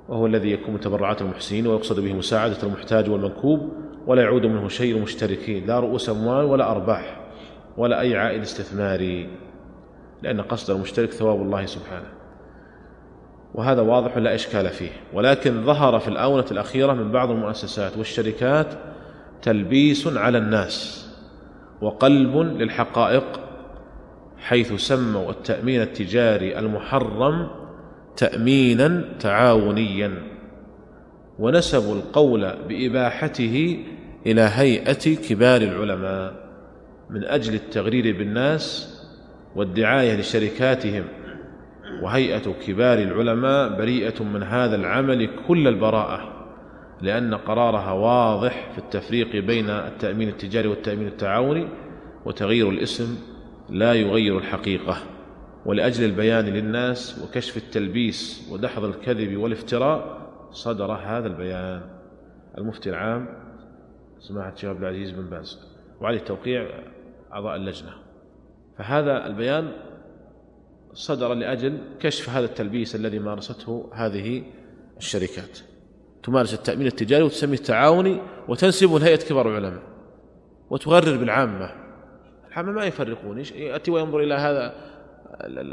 [0.09, 3.73] وهو الذي يكون تبرعات المحسنين ويقصد به مساعدة المحتاج والمنكوب
[4.07, 7.21] ولا يعود منه شيء المشتركين لا رؤوس أموال ولا أرباح
[7.77, 9.29] ولا أي عائد استثماري
[10.23, 12.24] لأن قصد المشترك ثواب الله سبحانه.
[13.55, 14.91] وهذا واضح لا إشكال فيه.
[15.13, 18.67] ولكن ظهر في الآونة الأخيرة من بعض المؤسسات والشركات
[19.43, 21.07] تلبيس على الناس
[21.81, 23.41] وقلب للحقائق
[24.39, 27.51] حيث سموا التأمين التجاري المحرم
[28.17, 30.23] تأمينا تعاونيا
[31.39, 33.85] ونسبوا القول بإباحته
[34.27, 36.35] إلى هيئة كبار العلماء
[37.11, 38.95] من أجل التغرير بالناس
[39.57, 41.05] والدعاية لشركاتهم
[42.03, 46.35] وهيئة كبار العلماء بريئة من هذا العمل كل البراءة
[47.03, 51.69] لأن قرارها واضح في التفريق بين التأمين التجاري والتأمين التعاوني
[52.25, 53.19] وتغيير الاسم
[53.71, 54.97] لا يغير الحقيقة.
[55.67, 61.81] ولأجل البيان للناس وكشف التلبيس ودحض الكذب والافتراء صدر هذا البيان.
[62.59, 63.29] المفتي العام
[64.19, 65.59] سماحة الشيخ عبد العزيز بن باز
[66.01, 66.67] وعليه توقيع
[67.33, 67.91] أعضاء اللجنة.
[68.79, 69.73] فهذا البيان
[70.95, 74.43] صدر لأجل كشف هذا التلبيس الذي مارسته هذه
[74.99, 75.59] الشركات.
[76.23, 79.83] تمارس التأمين التجاري وتسميه التعاوني وتنسبه لهيئة كبار العلماء
[80.71, 81.71] وتغرر بالعامة.
[82.49, 83.39] العامة ما يفرقون.
[83.39, 84.75] يأتي وينظر إلى هذا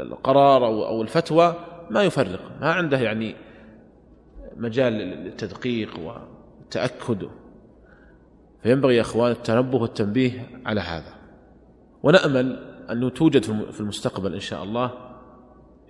[0.02, 1.54] القرار أو الفتوى
[1.90, 2.40] ما يفرق.
[2.60, 3.34] ما عنده يعني
[4.56, 7.28] مجال للتدقيق والتأكد.
[8.62, 11.14] فينبغي يا أخوان التنبه والتنبيه على هذا.
[12.02, 15.11] ونأمل أنه توجد في المستقبل إن شاء الله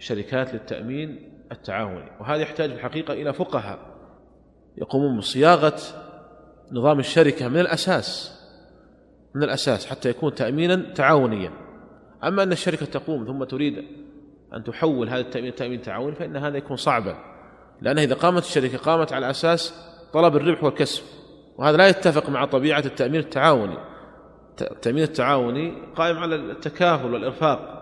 [0.02, 3.78] شركات للتأمين التعاوني وهذا يحتاج في الحقيقة إلى فقهاء
[4.78, 5.78] يقومون بصياغة
[6.72, 8.38] نظام الشركة من الأساس
[9.34, 11.50] من الأساس حتى يكون تأمينا تعاونيا.
[12.24, 13.84] أما أن الشركة تقوم ثم تريد
[14.54, 17.16] أن تحول هذا التأمين تأمين تعاوني فإن هذا يكون صعبا
[17.80, 19.74] لأن إذا قامت الشركة قامت على أساس
[20.12, 21.02] طلب الربح والكسب
[21.58, 23.78] وهذا لا يتفق مع طبيعة التأمين التعاوني.
[24.60, 27.81] التأمين التعاوني قائم على التكافل والإرفاق.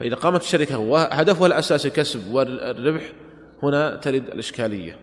[0.00, 3.12] فإذا قامت الشركة وهدفها الأساسي الكسب والربح
[3.62, 4.98] هنا ترد الإشكالية.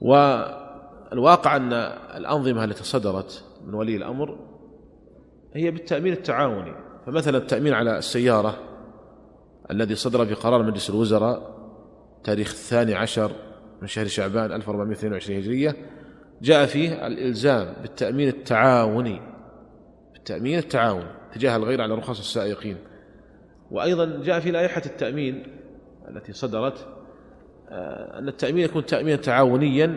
[0.00, 1.72] والواقع أن
[2.16, 4.38] الأنظمة التي صدرت من ولي الأمر
[5.54, 6.74] هي بالتأمين التعاوني.
[7.06, 8.58] فمثلا التأمين على السيارة
[9.70, 11.54] الذي صدر في قرار مجلس الوزراء
[12.24, 13.32] تاريخ الثاني عشر
[13.82, 15.76] من شهر شعبان 1422 هجرية
[16.42, 19.20] جاء فيه الإلزام بالتأمين التعاوني
[20.12, 22.76] بالتأمين التعاوني تجاه الغير على رخص السائقين.
[23.70, 25.46] وأيضا جاء في لائحة التأمين
[26.08, 26.88] التي صدرت
[27.68, 29.96] آه، أن التأمين يكون تأمينا تعاونيا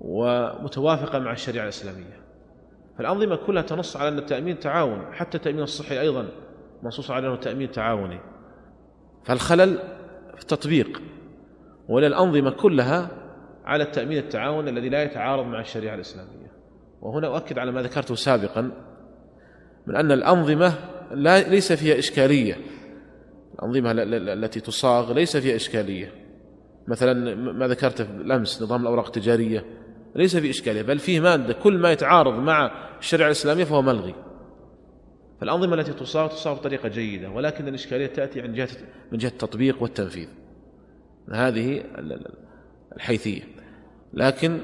[0.00, 2.20] ومتوافقا مع الشريعة الإسلامية.
[2.98, 6.28] فالأنظمة كلها تنص على أن التأمين تعاون حتى التأمين الصحي أيضا
[6.82, 8.20] منصوص على أنه تأمين تعاوني.
[9.24, 9.78] فالخلل
[10.34, 11.02] في التطبيق
[11.88, 13.08] وللأنظمة كلها
[13.64, 16.52] على التأمين التعاون الذي لا يتعارض مع الشريعة الإسلامية.
[17.02, 18.70] وهنا أؤكد على ما ذكرته سابقا
[19.86, 20.72] من أن الأنظمة
[21.10, 22.56] لا ليس فيها إشكالية.
[23.54, 23.92] الأنظمة
[24.32, 26.12] التي تصاغ ليس فيها إشكالية.
[26.88, 29.64] مثلا ما ذكرته بالأمس نظام الأوراق التجارية
[30.14, 34.14] ليس فيه إشكالية بل فيه مادة كل ما يتعارض مع الشريعة الإسلامية فهو ملغي.
[35.40, 38.68] فالأنظمة التي تصاغ تصاغ بطريقة جيدة ولكن الإشكالية تأتي من جهة
[39.12, 40.28] من جهة التطبيق والتنفيذ.
[41.32, 41.82] هذه
[42.96, 43.42] الحيثية.
[44.14, 44.58] لكن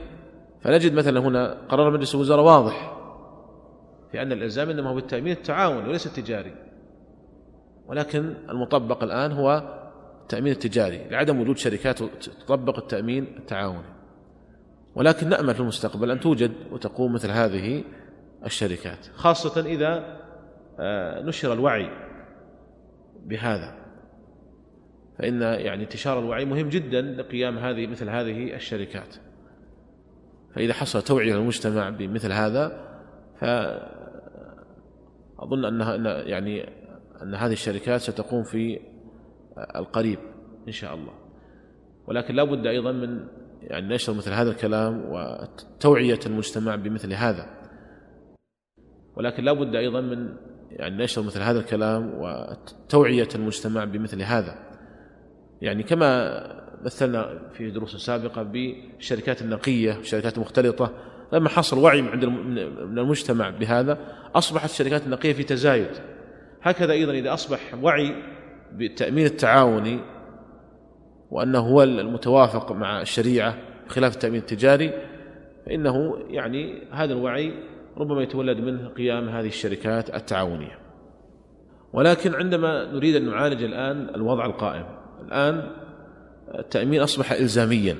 [0.62, 2.95] فنجد مثلا هنا قرار مجلس الوزراء واضح.
[4.16, 6.54] في أن الإلزام إنما هو بالتأمين التعاوني وليس التجاري.
[7.86, 9.62] ولكن المطبق الآن هو
[10.22, 11.98] التأمين التجاري لعدم وجود شركات
[12.46, 13.88] تطبق التأمين التعاوني.
[14.94, 17.84] ولكن نأمل في المستقبل أن توجد وتقوم مثل هذه
[18.44, 20.16] الشركات خاصة إذا
[20.80, 21.90] آه، نشر الوعي
[23.26, 23.74] بهذا.
[25.18, 29.16] فإن يعني انتشار الوعي مهم جدا لقيام هذه مثل هذه الشركات.
[30.54, 32.86] فإذا حصل توعية المجتمع بمثل هذا
[35.38, 36.62] فأظن أنها أن يعني
[37.22, 38.80] أن هذه الشركات ستقوم في
[39.76, 40.18] القريب
[40.68, 41.12] إن شاء الله.
[42.06, 43.26] ولكن لا بد أيضا من
[43.62, 47.46] يعني نشر مثل هذا الكلام وتوعية المجتمع بمثل هذا.
[49.16, 50.36] ولكن لا بد أيضا من
[50.70, 54.54] يعني نشر مثل هذا الكلام وتوعية المجتمع بمثل هذا.
[55.62, 56.32] يعني كما
[56.84, 60.92] مثلنا في دروس سابقة بالشركات النقية والشركات المختلطة
[61.32, 63.98] لما حصل وعي عند من المجتمع بهذا
[64.34, 65.90] أصبحت الشركات النقية في تزايد.
[66.62, 68.14] هكذا أيضا إذا أصبح وعي
[68.72, 70.00] بالتأمين التعاوني
[71.30, 74.92] وأنه هو المتوافق مع الشريعة بخلاف التأمين التجاري
[75.66, 77.52] فإنه يعني هذا الوعي
[77.96, 80.78] ربما يتولد منه قيام هذه الشركات التعاونية.
[81.92, 84.84] ولكن عندما نريد أن نعالج الآن الوضع القائم
[85.26, 85.72] الآن
[86.58, 87.96] التأمين أصبح إلزاميا.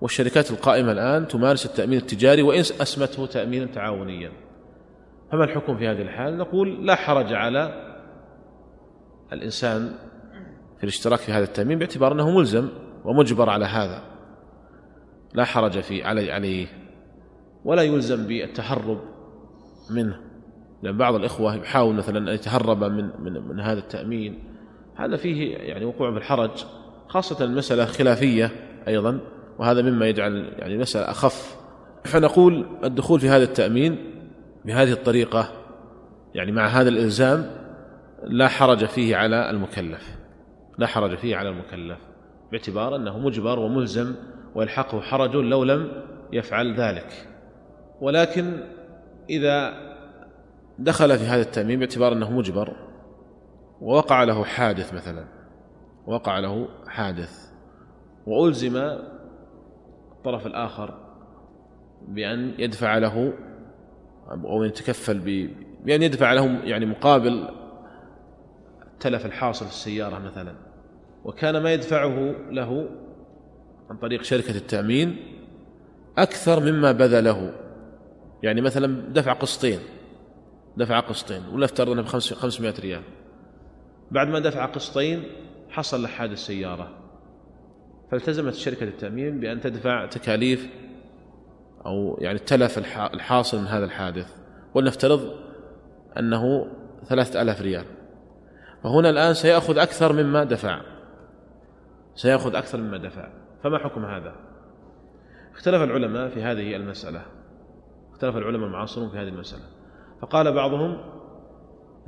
[0.00, 4.32] والشركات القائمة الآن تمارس التأمين التجاري وإن أسمته تأمينا تعاونيا.
[5.32, 7.94] فما الحكم في هذه الحال؟ نقول لا حرج على
[9.32, 9.94] الإنسان
[10.78, 12.68] في الاشتراك في هذا التأمين باعتبار أنه ملزم
[13.04, 14.02] ومجبر على هذا.
[15.34, 16.66] لا حرج في علي عليه
[17.64, 19.00] ولا يلزم بالتهرب
[19.90, 20.20] منه.
[20.82, 24.38] لأن بعض الإخوة يحاول مثلا أن يتهرب من, من, من هذا التأمين.
[24.96, 26.64] هذا فيه يعني وقوع في الحرج
[27.08, 28.50] خاصة المسألة خلافية
[28.88, 29.20] أيضا.
[29.58, 31.56] وهذا مما يجعل يعني المسألة أخف.
[32.04, 33.98] فنقول الدخول في هذا التأمين
[34.64, 35.48] بهذه الطريقة
[36.34, 37.50] يعني مع هذا الإلزام
[38.24, 40.16] لا حرج فيه على المكلف.
[40.78, 41.98] لا حرج فيه على المكلف
[42.52, 44.14] باعتبار أنه مجبر وملزم
[44.54, 45.92] ويلحقه حرج لو لم
[46.32, 47.28] يفعل ذلك.
[48.00, 48.60] ولكن
[49.30, 49.88] إذا
[50.78, 52.76] دخل في هذا التأمين باعتبار أنه مجبر
[53.80, 55.24] ووقع له حادث مثلا
[56.06, 57.48] وقع له حادث
[58.26, 58.98] وألزم
[60.28, 60.94] الطرف الآخر
[62.08, 63.32] بأن يدفع له
[64.30, 65.18] أو يتكفل
[65.84, 67.48] بأن يدفع له يعني مقابل
[68.92, 70.54] التلف الحاصل في السيارة مثلا.
[71.24, 72.88] وكان ما يدفعه له
[73.90, 75.16] عن طريق شركة التأمين
[76.18, 77.54] أكثر مما بذله.
[78.42, 79.78] يعني مثلا دفع قسطين
[80.76, 83.02] دفع قسطين ولا افترض إنه ب 500 ريال.
[84.10, 85.22] بعد ما دفع قسطين
[85.70, 86.97] حصل له حادث سياره
[88.10, 90.68] فالتزمت شركه التامين بأن تدفع تكاليف
[91.86, 92.78] أو يعني التلف
[93.14, 94.34] الحاصل من هذا الحادث
[94.74, 95.34] ولنفترض
[96.18, 96.66] أنه
[97.04, 97.84] ثلاثة ألاف ريال.
[98.82, 100.80] فهنا الآن سيأخذ أكثر مما دفع.
[102.14, 103.28] سيأخذ أكثر مما دفع.
[103.62, 104.34] فما حكم هذا؟
[105.54, 107.22] اختلف العلماء في هذه المسألة.
[108.12, 109.64] اختلف العلماء المعاصرون في هذه المسألة.
[110.20, 110.98] فقال بعضهم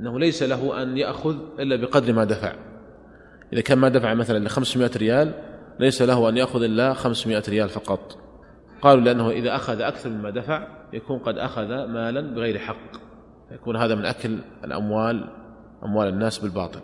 [0.01, 2.53] إنه ليس له أن يأخذ إلا بقدر ما دفع.
[3.53, 5.50] إذا كان ما دفع مثلا ل 500 ريال
[5.81, 8.17] ليس له أن يأخذ إلا 500 ريال فقط.
[8.81, 12.97] قالوا لأنه إذا أخذ أكثر مما دفع يكون قد أخذ مالا بغير حق.
[13.51, 15.29] يكون هذا من أكل الأموال
[15.83, 16.79] أموال الناس بالباطل.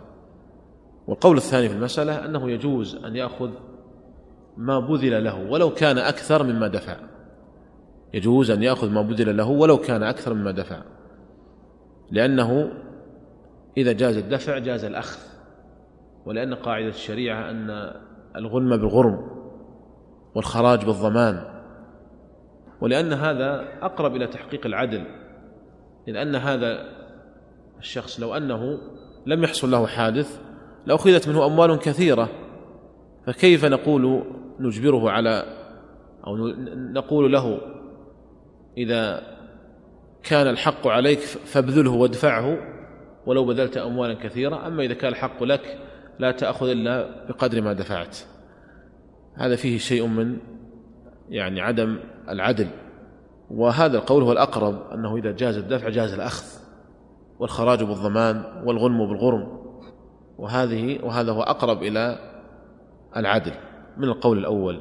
[1.06, 3.50] والقول الثاني في المسألة أنه يجوز أن يأخذ
[4.56, 6.96] ما بذل له ولو كان أكثر مما دفع.
[8.14, 10.82] يجوز أن يأخذ ما بذل له ولو كان أكثر مما دفع.
[12.10, 12.72] لأنه
[13.76, 15.20] إذا جاز الدفع جاز الأخذ.
[16.26, 17.94] ولأن قاعدة الشريعة أن
[18.36, 19.38] الغنم بالغرم
[20.34, 21.44] والخراج بالضمان.
[22.80, 25.04] ولأن هذا أقرب إلى تحقيق العدل.
[26.08, 26.84] إذ أن هذا
[27.78, 28.78] الشخص لو أنه
[29.26, 30.40] لم يحصل له حادث
[30.86, 32.28] لأخذت منه أموال كثيرة.
[33.26, 34.24] فكيف نقول
[34.60, 35.44] نجبره على
[36.26, 36.36] أو
[36.92, 37.60] نقول له
[38.78, 39.22] إذا
[40.22, 42.58] كان الحق عليك فابذله وادفعه
[43.26, 44.66] ولو بذلت أموالا كثيرة.
[44.66, 45.78] أما إذا كان الحق لك
[46.18, 48.16] لا تأخذ إلا بقدر ما دفعت.
[49.34, 50.36] هذا فيه شيء من
[51.28, 52.68] يعني عدم العدل.
[53.50, 56.46] وهذا القول هو الأقرب أنه إذا جاز الدفع جاز الأخذ
[57.38, 59.58] والخراج بالضمان والغنم بالغرم.
[60.38, 62.18] وهذه وهذا هو أقرب إلى
[63.16, 63.52] العدل
[63.96, 64.80] من القول الأول.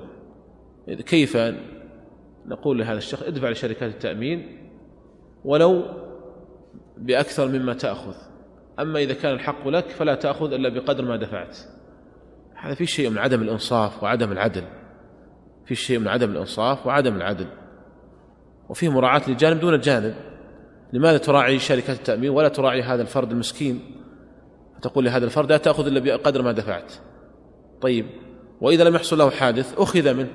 [0.88, 1.38] كيف
[2.45, 4.69] نقول لهذا الشخص ادفع لشركات التأمين
[5.45, 5.84] ولو
[6.97, 8.27] بأكثر مما تأخذ؟
[8.80, 11.58] أما إذا كان الحق لك فلا تأخذ إلا بقدر ما دفعت.
[12.56, 14.63] هذا في شيء من عدم الإنصاف وعدم العدل.
[15.65, 17.48] في شيء من عدم الإنصاف وعدم العدل.
[18.69, 20.15] وفيه مراعاة للجانب دون الجانب.
[20.94, 23.82] لماذا تراعي شركات التأمين ولا تراعي هذا الفرد المسكين؟
[24.78, 26.94] فتقول لهذا الفرد لا تأخذ إلا بقدر ما دفعت.
[27.82, 28.06] طيب
[28.62, 30.30] وإذا لم يحصل له حادث أخذ منه.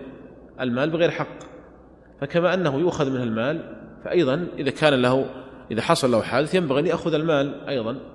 [0.60, 1.38] المال بغير حق.
[2.20, 5.26] فكما أنه يؤخذ منه المال فأيضا إذا كان له
[5.70, 8.11] إذا حصل له حادث ينبغي أن يأخذ المال أيضا.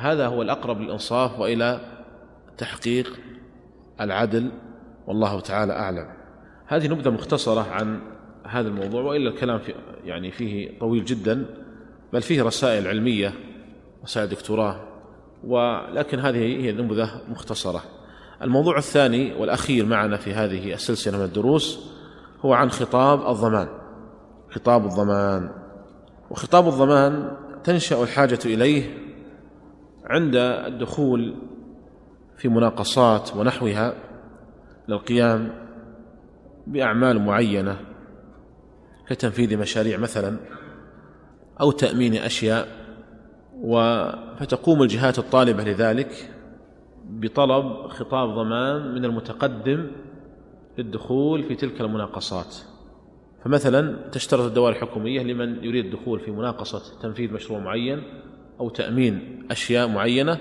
[0.00, 1.80] هذا هو الأقرب للإنصاف وإلى
[2.58, 3.18] تحقيق
[4.00, 4.50] العدل
[5.06, 6.06] والله تعالى أعلم.
[6.66, 8.00] هذه نبذة مختصرة عن
[8.46, 9.74] هذا الموضوع وإلا الكلام في
[10.04, 11.46] يعني فيه طويل جدا
[12.12, 13.34] بل فيه رسائل علمية
[14.04, 14.80] رسائل دكتوراه
[15.44, 17.82] ولكن هذه هي نبذة مختصرة.
[18.42, 21.90] الموضوع الثاني والأخير معنا في هذه السلسلة من الدروس
[22.40, 23.68] هو عن خطاب الضمان.
[24.50, 25.50] خطاب الضمان.
[26.30, 29.09] وخطاب الضمان تنشأ الحاجة إليه
[30.10, 31.34] عند الدخول
[32.36, 33.94] في مناقصات ونحوها
[34.88, 35.50] للقيام
[36.66, 37.76] بأعمال معينة
[39.08, 40.36] كتنفيذ مشاريع مثلا
[41.60, 42.68] أو تأمين أشياء
[44.38, 46.30] فتقوم الجهات الطالبة لذلك
[47.04, 49.90] بطلب خطاب ضمان من المتقدم
[50.78, 52.56] للدخول في تلك المناقصات.
[53.44, 58.02] فمثلا تشترط الدوائر الحكومية لمن يريد الدخول في مناقصة تنفيذ مشروع معين
[58.60, 60.38] أو تأمين أشياء معينة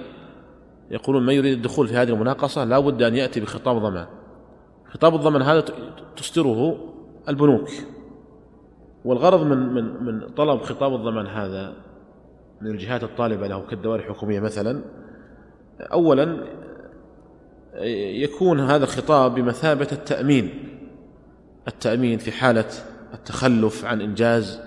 [0.91, 4.05] يقولون من يريد الدخول في هذه المناقصة لا بد أن يأتي بخطاب ضمان.
[4.91, 5.65] خطاب الضمان هذا
[6.17, 6.77] تصدره
[7.29, 7.69] البنوك.
[9.05, 11.73] والغرض من من من طلب خطاب الضمان هذا
[12.61, 14.81] من الجهات الطالبة له كالدوائر الحكومية مثلا
[15.79, 16.45] أولا
[18.23, 20.49] يكون هذا الخطاب بمثابة التأمين.
[21.67, 22.69] التأمين في حالة
[23.13, 24.61] التخلف عن إنجاز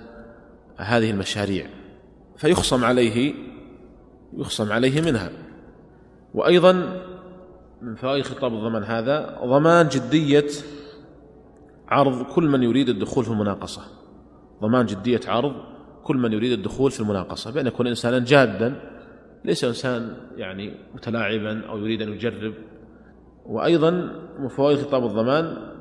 [0.76, 1.66] هذه المشاريع.
[2.36, 3.34] فيخصم عليه
[4.36, 5.30] يخصم عليه منها.
[6.34, 6.72] وأيضا
[7.82, 10.48] من فوائد خطاب الضمان هذا ضمان جدية
[11.88, 13.82] عرض كل من يريد الدخول في المناقصة.
[14.62, 15.54] ضمان جدية عرض
[16.04, 18.74] كل من يريد الدخول في المناقصة بأن يكون إنسانا جادا
[19.44, 22.54] ليس إنسان يعني متلاعبا أو يريد أن يجرب.
[23.46, 23.90] وأيضا
[24.38, 25.72] من فوائد خطاب الضمان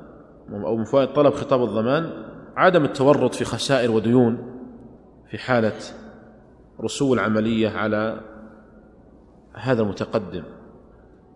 [0.50, 2.10] أو من فوائد طلب خطاب الضمان
[2.56, 4.38] عدم التورط في خسائر وديون
[5.30, 5.72] في حالة
[6.84, 8.20] رسو العملية على
[9.54, 10.42] هذا المتقدم.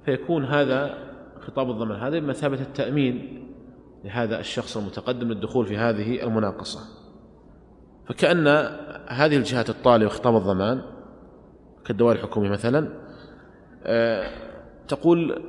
[0.04, 0.98] فيكون هذا
[1.40, 2.00] خطاب الضمان.
[2.00, 3.42] هذا بمثابة التأمين
[4.04, 6.80] لهذا الشخص المتقدم للدخول في هذه المناقصة.
[8.06, 8.48] فكأن
[9.08, 10.82] هذه الجهات الطالبة خطاب الضمان
[11.84, 12.88] كالدوائر الحكومية مثلا
[13.84, 14.30] آه،
[14.88, 15.42] تقول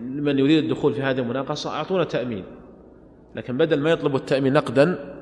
[0.00, 2.44] لمن يريد الدخول في هذه المناقصة أعطونا تأمين.
[3.34, 5.14] لكن بدل ما يطلبوا التأمين نقدا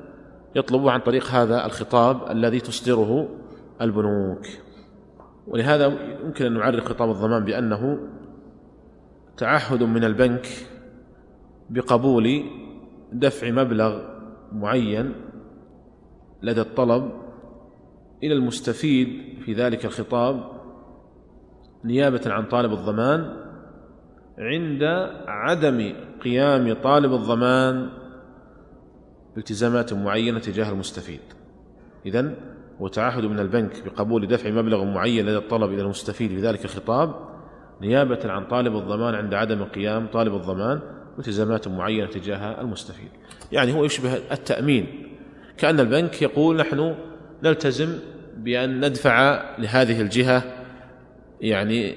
[0.55, 3.29] يطلبوا عن طريق هذا الخطاب الذي تصدره
[3.83, 4.47] البنوك.
[5.47, 5.85] ولهذا
[6.25, 7.99] يمكن أن نعرف خطاب الضمان بأنه
[9.37, 10.47] تعهد من البنك
[11.69, 12.43] بقبول
[13.13, 14.01] دفع مبلغ
[14.51, 15.13] معين
[16.41, 17.11] لدى الطلب
[18.23, 20.51] إلى المستفيد في ذلك الخطاب
[21.85, 23.43] نيابة عن طالب الضمان
[24.37, 24.83] عند
[25.27, 27.89] عدم قيام طالب الضمان
[29.35, 31.19] بالتزامات معينة تجاه المستفيد.
[32.05, 32.35] إذن
[32.81, 37.15] هو تعهد من البنك بقبول دفع مبلغ معين لدى الطلب إلى المستفيد في ذلك الخطاب
[37.81, 40.79] نيابة عن طالب الضمان عند عدم قيام طالب الضمان
[41.17, 43.09] بالتزامات معينة تجاه المستفيد.
[43.51, 45.09] يعني هو يشبه التأمين.
[45.57, 46.95] كأن البنك يقول نحن
[47.43, 47.99] نلتزم
[48.37, 50.43] بأن ندفع لهذه الجهة
[51.41, 51.95] يعني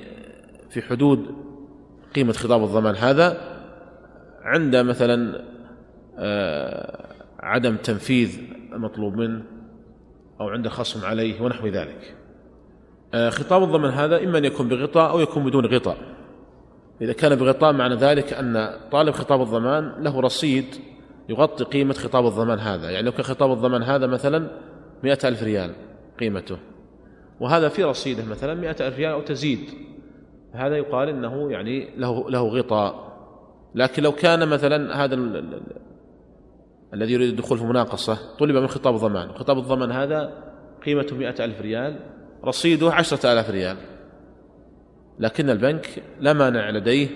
[0.70, 1.26] في حدود
[2.14, 3.40] قيمة خطاب الضمان هذا
[4.42, 5.42] عند مثلا
[6.18, 7.06] آه،
[7.40, 8.38] عدم تنفيذ
[8.72, 9.42] المطلوب منه.
[10.40, 12.14] أو عند خصم عليه ونحو ذلك.
[13.14, 15.96] آه، خطاب الضمان هذا إما أن يكون بغطاء أو يكون بدون غطاء.
[17.00, 20.64] إذا كان بغطاء معنى ذلك أن طالب خطاب الضمان له رصيد
[21.28, 22.90] يغطي قيمة خطاب الضمان هذا.
[22.90, 24.48] يعني لو كان خطاب الضمان هذا مثلا
[25.02, 25.72] مئة ألف ريال
[26.20, 26.58] قيمته.
[27.40, 29.70] وهذا في رصيده مثلا مئة ألف ريال أو تزيد.
[30.52, 33.06] هذا يقال إنه يعني له, له غطاء.
[33.74, 35.14] لكن لو كان مثلا هذا
[36.94, 39.32] الذي يريد الدخول في مناقصة طلب من خطاب الضمان.
[39.32, 40.32] خطاب الضمان هذا
[40.86, 42.00] قيمته مئة ألف ريال
[42.44, 43.76] رصيده عشرة آلاف ريال.
[45.18, 47.08] لكن البنك لا مانع لديه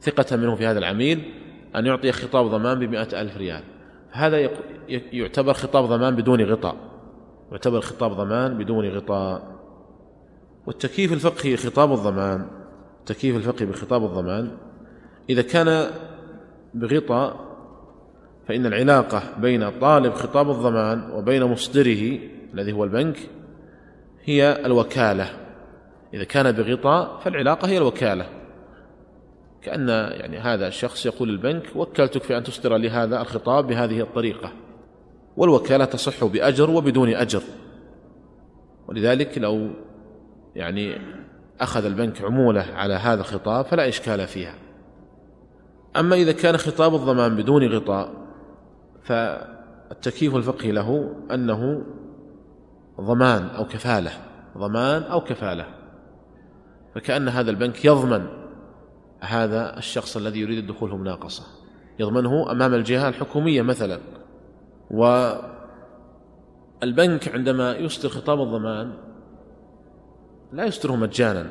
[0.00, 1.32] ثقة منه في هذا العميل
[1.76, 3.62] أن يعطي خطاب ضمان بمئة ألف ريال.
[4.10, 4.50] هذا
[4.88, 6.76] يعتبر خطاب ضمان بدون غطاء.
[7.52, 9.60] يعتبر خطاب ضمان بدون غطاء.
[10.66, 12.46] والتكييف الفقهي خطاب الضمان
[13.00, 14.56] التكييف الفقهي بخطاب الضمان
[15.30, 15.90] إذا كان
[16.74, 17.49] بغطاء
[18.50, 22.18] فإن العلاقة بين طالب خطاب الضمان وبين مصدره
[22.54, 23.16] الذي هو البنك
[24.24, 25.26] هي الوكالة.
[26.14, 28.26] إذا كان بغطاء فالعلاقة هي الوكالة.
[29.62, 34.52] كأن يعني هذا الشخص يقول للبنك وكلتك في أن تصدر لي هذا الخطاب بهذه الطريقة.
[35.36, 37.42] والوكالة تصح بأجر وبدون أجر.
[38.88, 39.70] ولذلك لو
[40.54, 40.98] يعني
[41.60, 44.54] أخذ البنك عمولة على هذا الخطاب فلا إشكال فيها.
[45.96, 48.19] أما إذا كان خطاب الضمان بدون غطاء
[49.02, 51.84] فالتكييف الفقهي له أنه
[53.00, 54.10] ضمان أو كفالة
[54.58, 55.66] ضمان أو كفالة.
[56.94, 58.26] فكأن هذا البنك يضمن
[59.20, 61.46] هذا الشخص الذي يريد الدخول مناقصة
[61.98, 64.00] يضمنه أمام الجهة الحكومية مثلا.
[66.80, 68.92] والبنك عندما يصدر خطاب الضمان
[70.52, 71.46] لا يصدره مجانا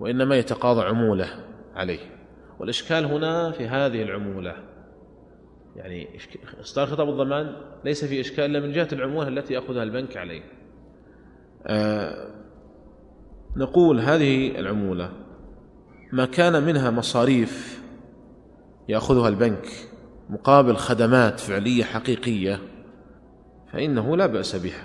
[0.00, 1.28] وإنما يتقاضى عمولة
[1.74, 2.14] عليه.
[2.58, 4.73] والإشكال هنا في هذه العمولة
[5.76, 6.08] يعني
[6.60, 10.42] إصدار خطاب الضمان ليس في إشكال إلا من جهة العمولة التي يأخذها البنك عليه.
[11.66, 12.30] آه
[13.56, 15.12] نقول هذه العمولة
[16.12, 17.82] ما كان منها مصاريف
[18.88, 19.66] يأخذها البنك
[20.30, 22.60] مقابل خدمات فعلية حقيقية
[23.72, 24.84] فإنه لا بأس بها.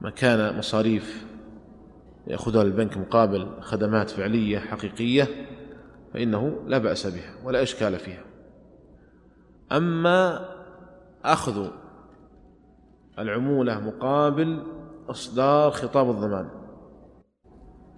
[0.00, 1.26] ما كان مصاريف
[2.26, 5.28] يأخذها البنك مقابل خدمات فعلية حقيقية
[6.14, 8.31] فإنه لا بأس بها ولا إشكال فيها.
[9.76, 10.48] أما
[11.24, 11.68] أخذ
[13.18, 14.62] العمولة مقابل
[15.08, 16.48] إصدار خطاب الضمان.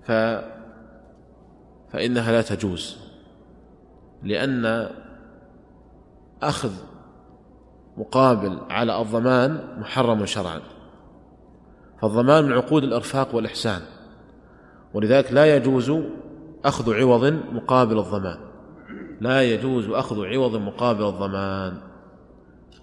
[0.03, 0.13] ف
[1.93, 2.99] فإنها لا تجوز
[4.23, 4.91] لأن
[6.43, 6.73] أخذ
[7.97, 10.61] مقابل على الضمان محرم شرعا.
[12.03, 13.83] فالضمان من عقود الإرفاق والإحسان
[14.95, 15.93] ولذلك لا يجوز
[16.65, 18.44] أخذ عوض مقابل الضمان.
[19.25, 21.81] لا يجوز أخذ عوض مقابل الضمان.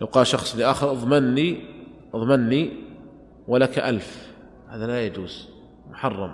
[0.01, 1.65] لو قال شخص لآخر اضمني
[2.13, 2.71] اضمني
[3.47, 4.33] ولك ألف.
[4.67, 5.49] هذا لا يجوز
[5.89, 6.33] محرم.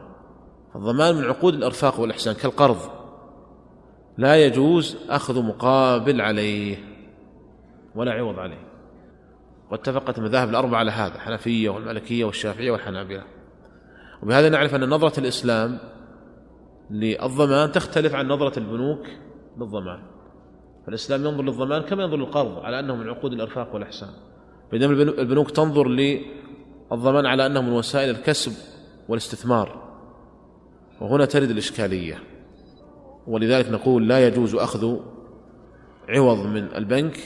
[0.76, 2.78] الضمان من عقود الإرفاق والإحسان كالقرض.
[4.18, 6.78] لا يجوز أخذ مقابل عليه
[7.96, 8.68] ولا عوض عليه.
[9.72, 13.24] واتفقت المذاهب الأربعة على هذا الحنفية والمالكية والشافعية والحنابلة.
[14.24, 15.80] وبهذا نعرف أن نظرة الإسلام
[16.92, 19.08] للضمان تختلف عن نظرة البنوك
[19.60, 20.00] للضمان
[20.86, 24.10] فالإسلام ينظر للضمان كما ينظر للقرض على أنه من عقود الإرفاق والإحسان.
[24.72, 28.52] بينما البنوك تنظر للضمان على أنه من وسائل الكسب
[29.10, 29.88] والاستثمار.
[31.02, 32.20] وهنا ترد الإشكالية.
[33.28, 34.98] ولذلك نقول لا يجوز أخذ
[36.10, 37.18] عوض من البنك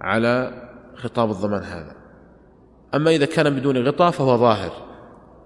[0.00, 0.62] على
[0.94, 1.96] خطاب الضمان هذا.
[2.94, 4.72] أما إذا كان بدون غطاء فهو ظاهر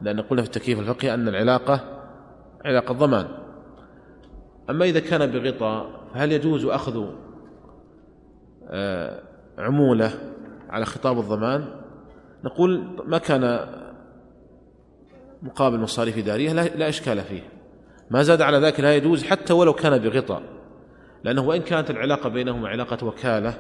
[0.01, 1.81] لأن قلنا في التكييف الفقهي أن العلاقة
[2.65, 3.29] علاقة ضمان
[4.71, 7.05] أما إذا كان بغطاء فهل يجوز أخذ
[8.69, 9.23] آه،
[9.59, 10.13] عمولة
[10.69, 11.65] على خطاب الضمان؟
[12.45, 13.67] نقول ما كان
[15.43, 17.43] مقابل مصاريف إدارية لا إشكال فيه.
[18.11, 20.43] ما زاد على ذلك لا يجوز حتى ولو كان بغطاء
[21.25, 23.55] لأنه وإن كانت العلاقة بينهما علاقة وكالة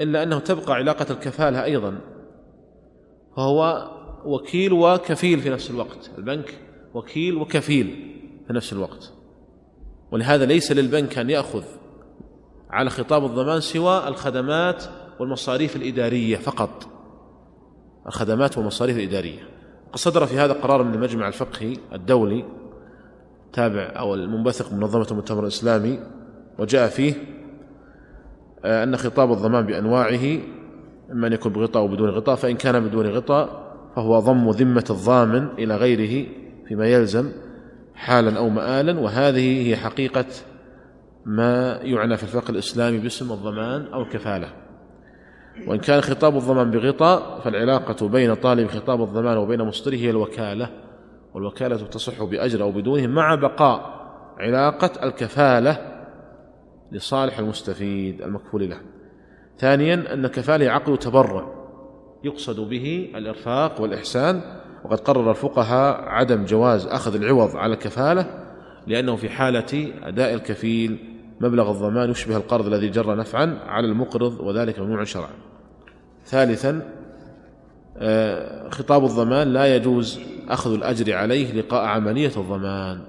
[0.00, 1.98] إلا أنه تبقى علاقة الكفالة أيضا.
[3.36, 3.90] فهو
[4.24, 6.10] وكيل وكفيل في نفس الوقت.
[6.18, 6.54] البنك
[6.94, 8.16] وكيل وكفيل
[8.46, 9.15] في نفس الوقت.
[10.10, 11.62] ولهذا ليس للبنك أن يأخذ
[12.70, 14.84] على خطاب الضمان سوى الخدمات
[15.20, 16.88] والمصاريف الإدارية فقط.
[18.06, 19.40] الخدمات والمصاريف الإدارية.
[19.92, 22.44] قد صدر في هذا قرار من المجمع الفقهي الدولي
[23.52, 25.98] تابع أو المنبثق من منظمة المؤتمر الإسلامي
[26.58, 27.14] وجاء فيه
[28.64, 30.38] آه، أن خطاب الضمان بأنواعه
[31.12, 35.48] إما أن يكون بغطاء أو بدون غطاء فإن كان بدون غطاء فهو ضم ذمة الضامن
[35.58, 36.28] إلى غيره
[36.68, 37.32] فيما يلزم.
[37.96, 40.26] حالا أو مآلا وهذه هي حقيقة
[41.26, 44.48] ما يعنى في الفقه الإسلامي باسم الضمان أو الكفالة.
[45.66, 50.70] وإن كان خطاب الضمان بغطاء فالعلاقة بين طالب خطاب الضمان وبين مصدره هي الوكالة
[51.34, 53.96] والوكالة تصح بأجر أو بدونه مع بقاء
[54.38, 55.78] علاقة الكفالة
[56.92, 58.80] لصالح المستفيد المكفول له.
[59.58, 61.56] ثانيا أن كفاله عقد تبرع
[62.24, 64.40] يقصد به الإرفاق والإحسان
[64.86, 68.26] وقد قرر الفقهاء عدم جواز أخذ العوض على الكفالة
[68.86, 70.98] لأنه في حالة أداء الكفيل
[71.40, 75.30] مبلغ الضمان يشبه القرض الذي جر نفعا على المقرض وذلك ممنوع شرعا.
[76.24, 76.82] ثالثا
[77.98, 83.00] آه، خطاب الضمان لا يجوز أخذ الأجر عليه لقاء عملية الضمان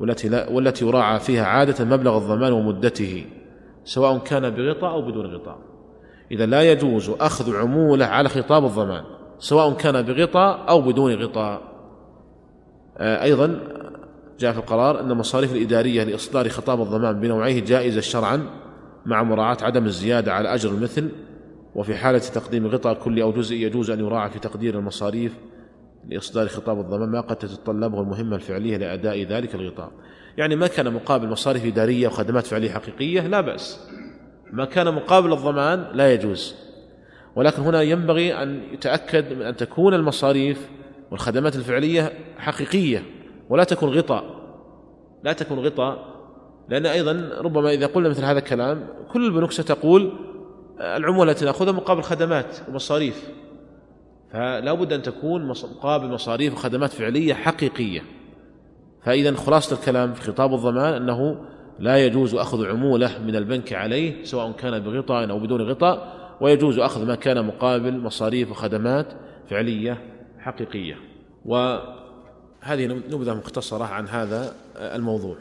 [0.00, 3.24] والتي, لا والتي يراعى فيها عادة مبلغ الضمان ومدته
[3.84, 5.58] سواء كان بغطاء أو بدون غطاء.
[6.30, 9.15] إذا لا يجوز أخذ عمولة على خطاب الضمان.
[9.38, 11.62] سواء كان بغطاء أو بدون غطاء.
[12.98, 13.60] آه، أيضا
[14.38, 18.46] جاء في القرار أن المصاريف الإدارية لإصدار خطاب الضمان بنوعيه جائزة شرعا
[19.06, 21.08] مع مراعاة عدم الزيادة على أجر المثل
[21.74, 25.32] وفي حالة تقديم غطاء كلي أو جزئي يجوز أن يراعى في تقدير المصاريف
[26.08, 29.90] لإصدار خطاب الضمان ما قد تتطلبه المهمة الفعلية لأداء ذلك الغطاء.
[30.38, 33.88] يعني ما كان مقابل مصاريف إدارية وخدمات فعلية حقيقية لا بأس.
[34.52, 36.54] ما كان مقابل الضمان لا يجوز.
[37.36, 40.68] ولكن هنا ينبغي أن يتأكد من أن تكون المصاريف
[41.10, 43.02] والخدمات الفعلية حقيقية
[43.48, 44.24] ولا تكون غطاء.
[45.24, 46.16] لا تكون غطاء
[46.68, 50.12] لأن أيضا ربما إذا قلنا مثل هذا الكلام كل البنوك ستقول
[50.80, 53.28] العمولة التي نأخذها مقابل خدمات ومصاريف.
[54.32, 58.02] فلا بد أن تكون مقابل مصاريف وخدمات فعلية حقيقية.
[59.02, 61.44] فإذا خلاصة الكلام في خطاب الضمان أنه
[61.78, 66.25] لا يجوز أخذ عمولة من البنك عليه سواء كان بغطاء أو بدون غطاء.
[66.40, 69.06] ويجوز أخذ ما كان مقابل مصاريف وخدمات
[69.50, 69.98] فعلية
[70.38, 70.96] حقيقية.
[71.44, 71.96] وهذا
[72.60, 75.36] هذه نبذة مختصرة عن هذا الموضوع.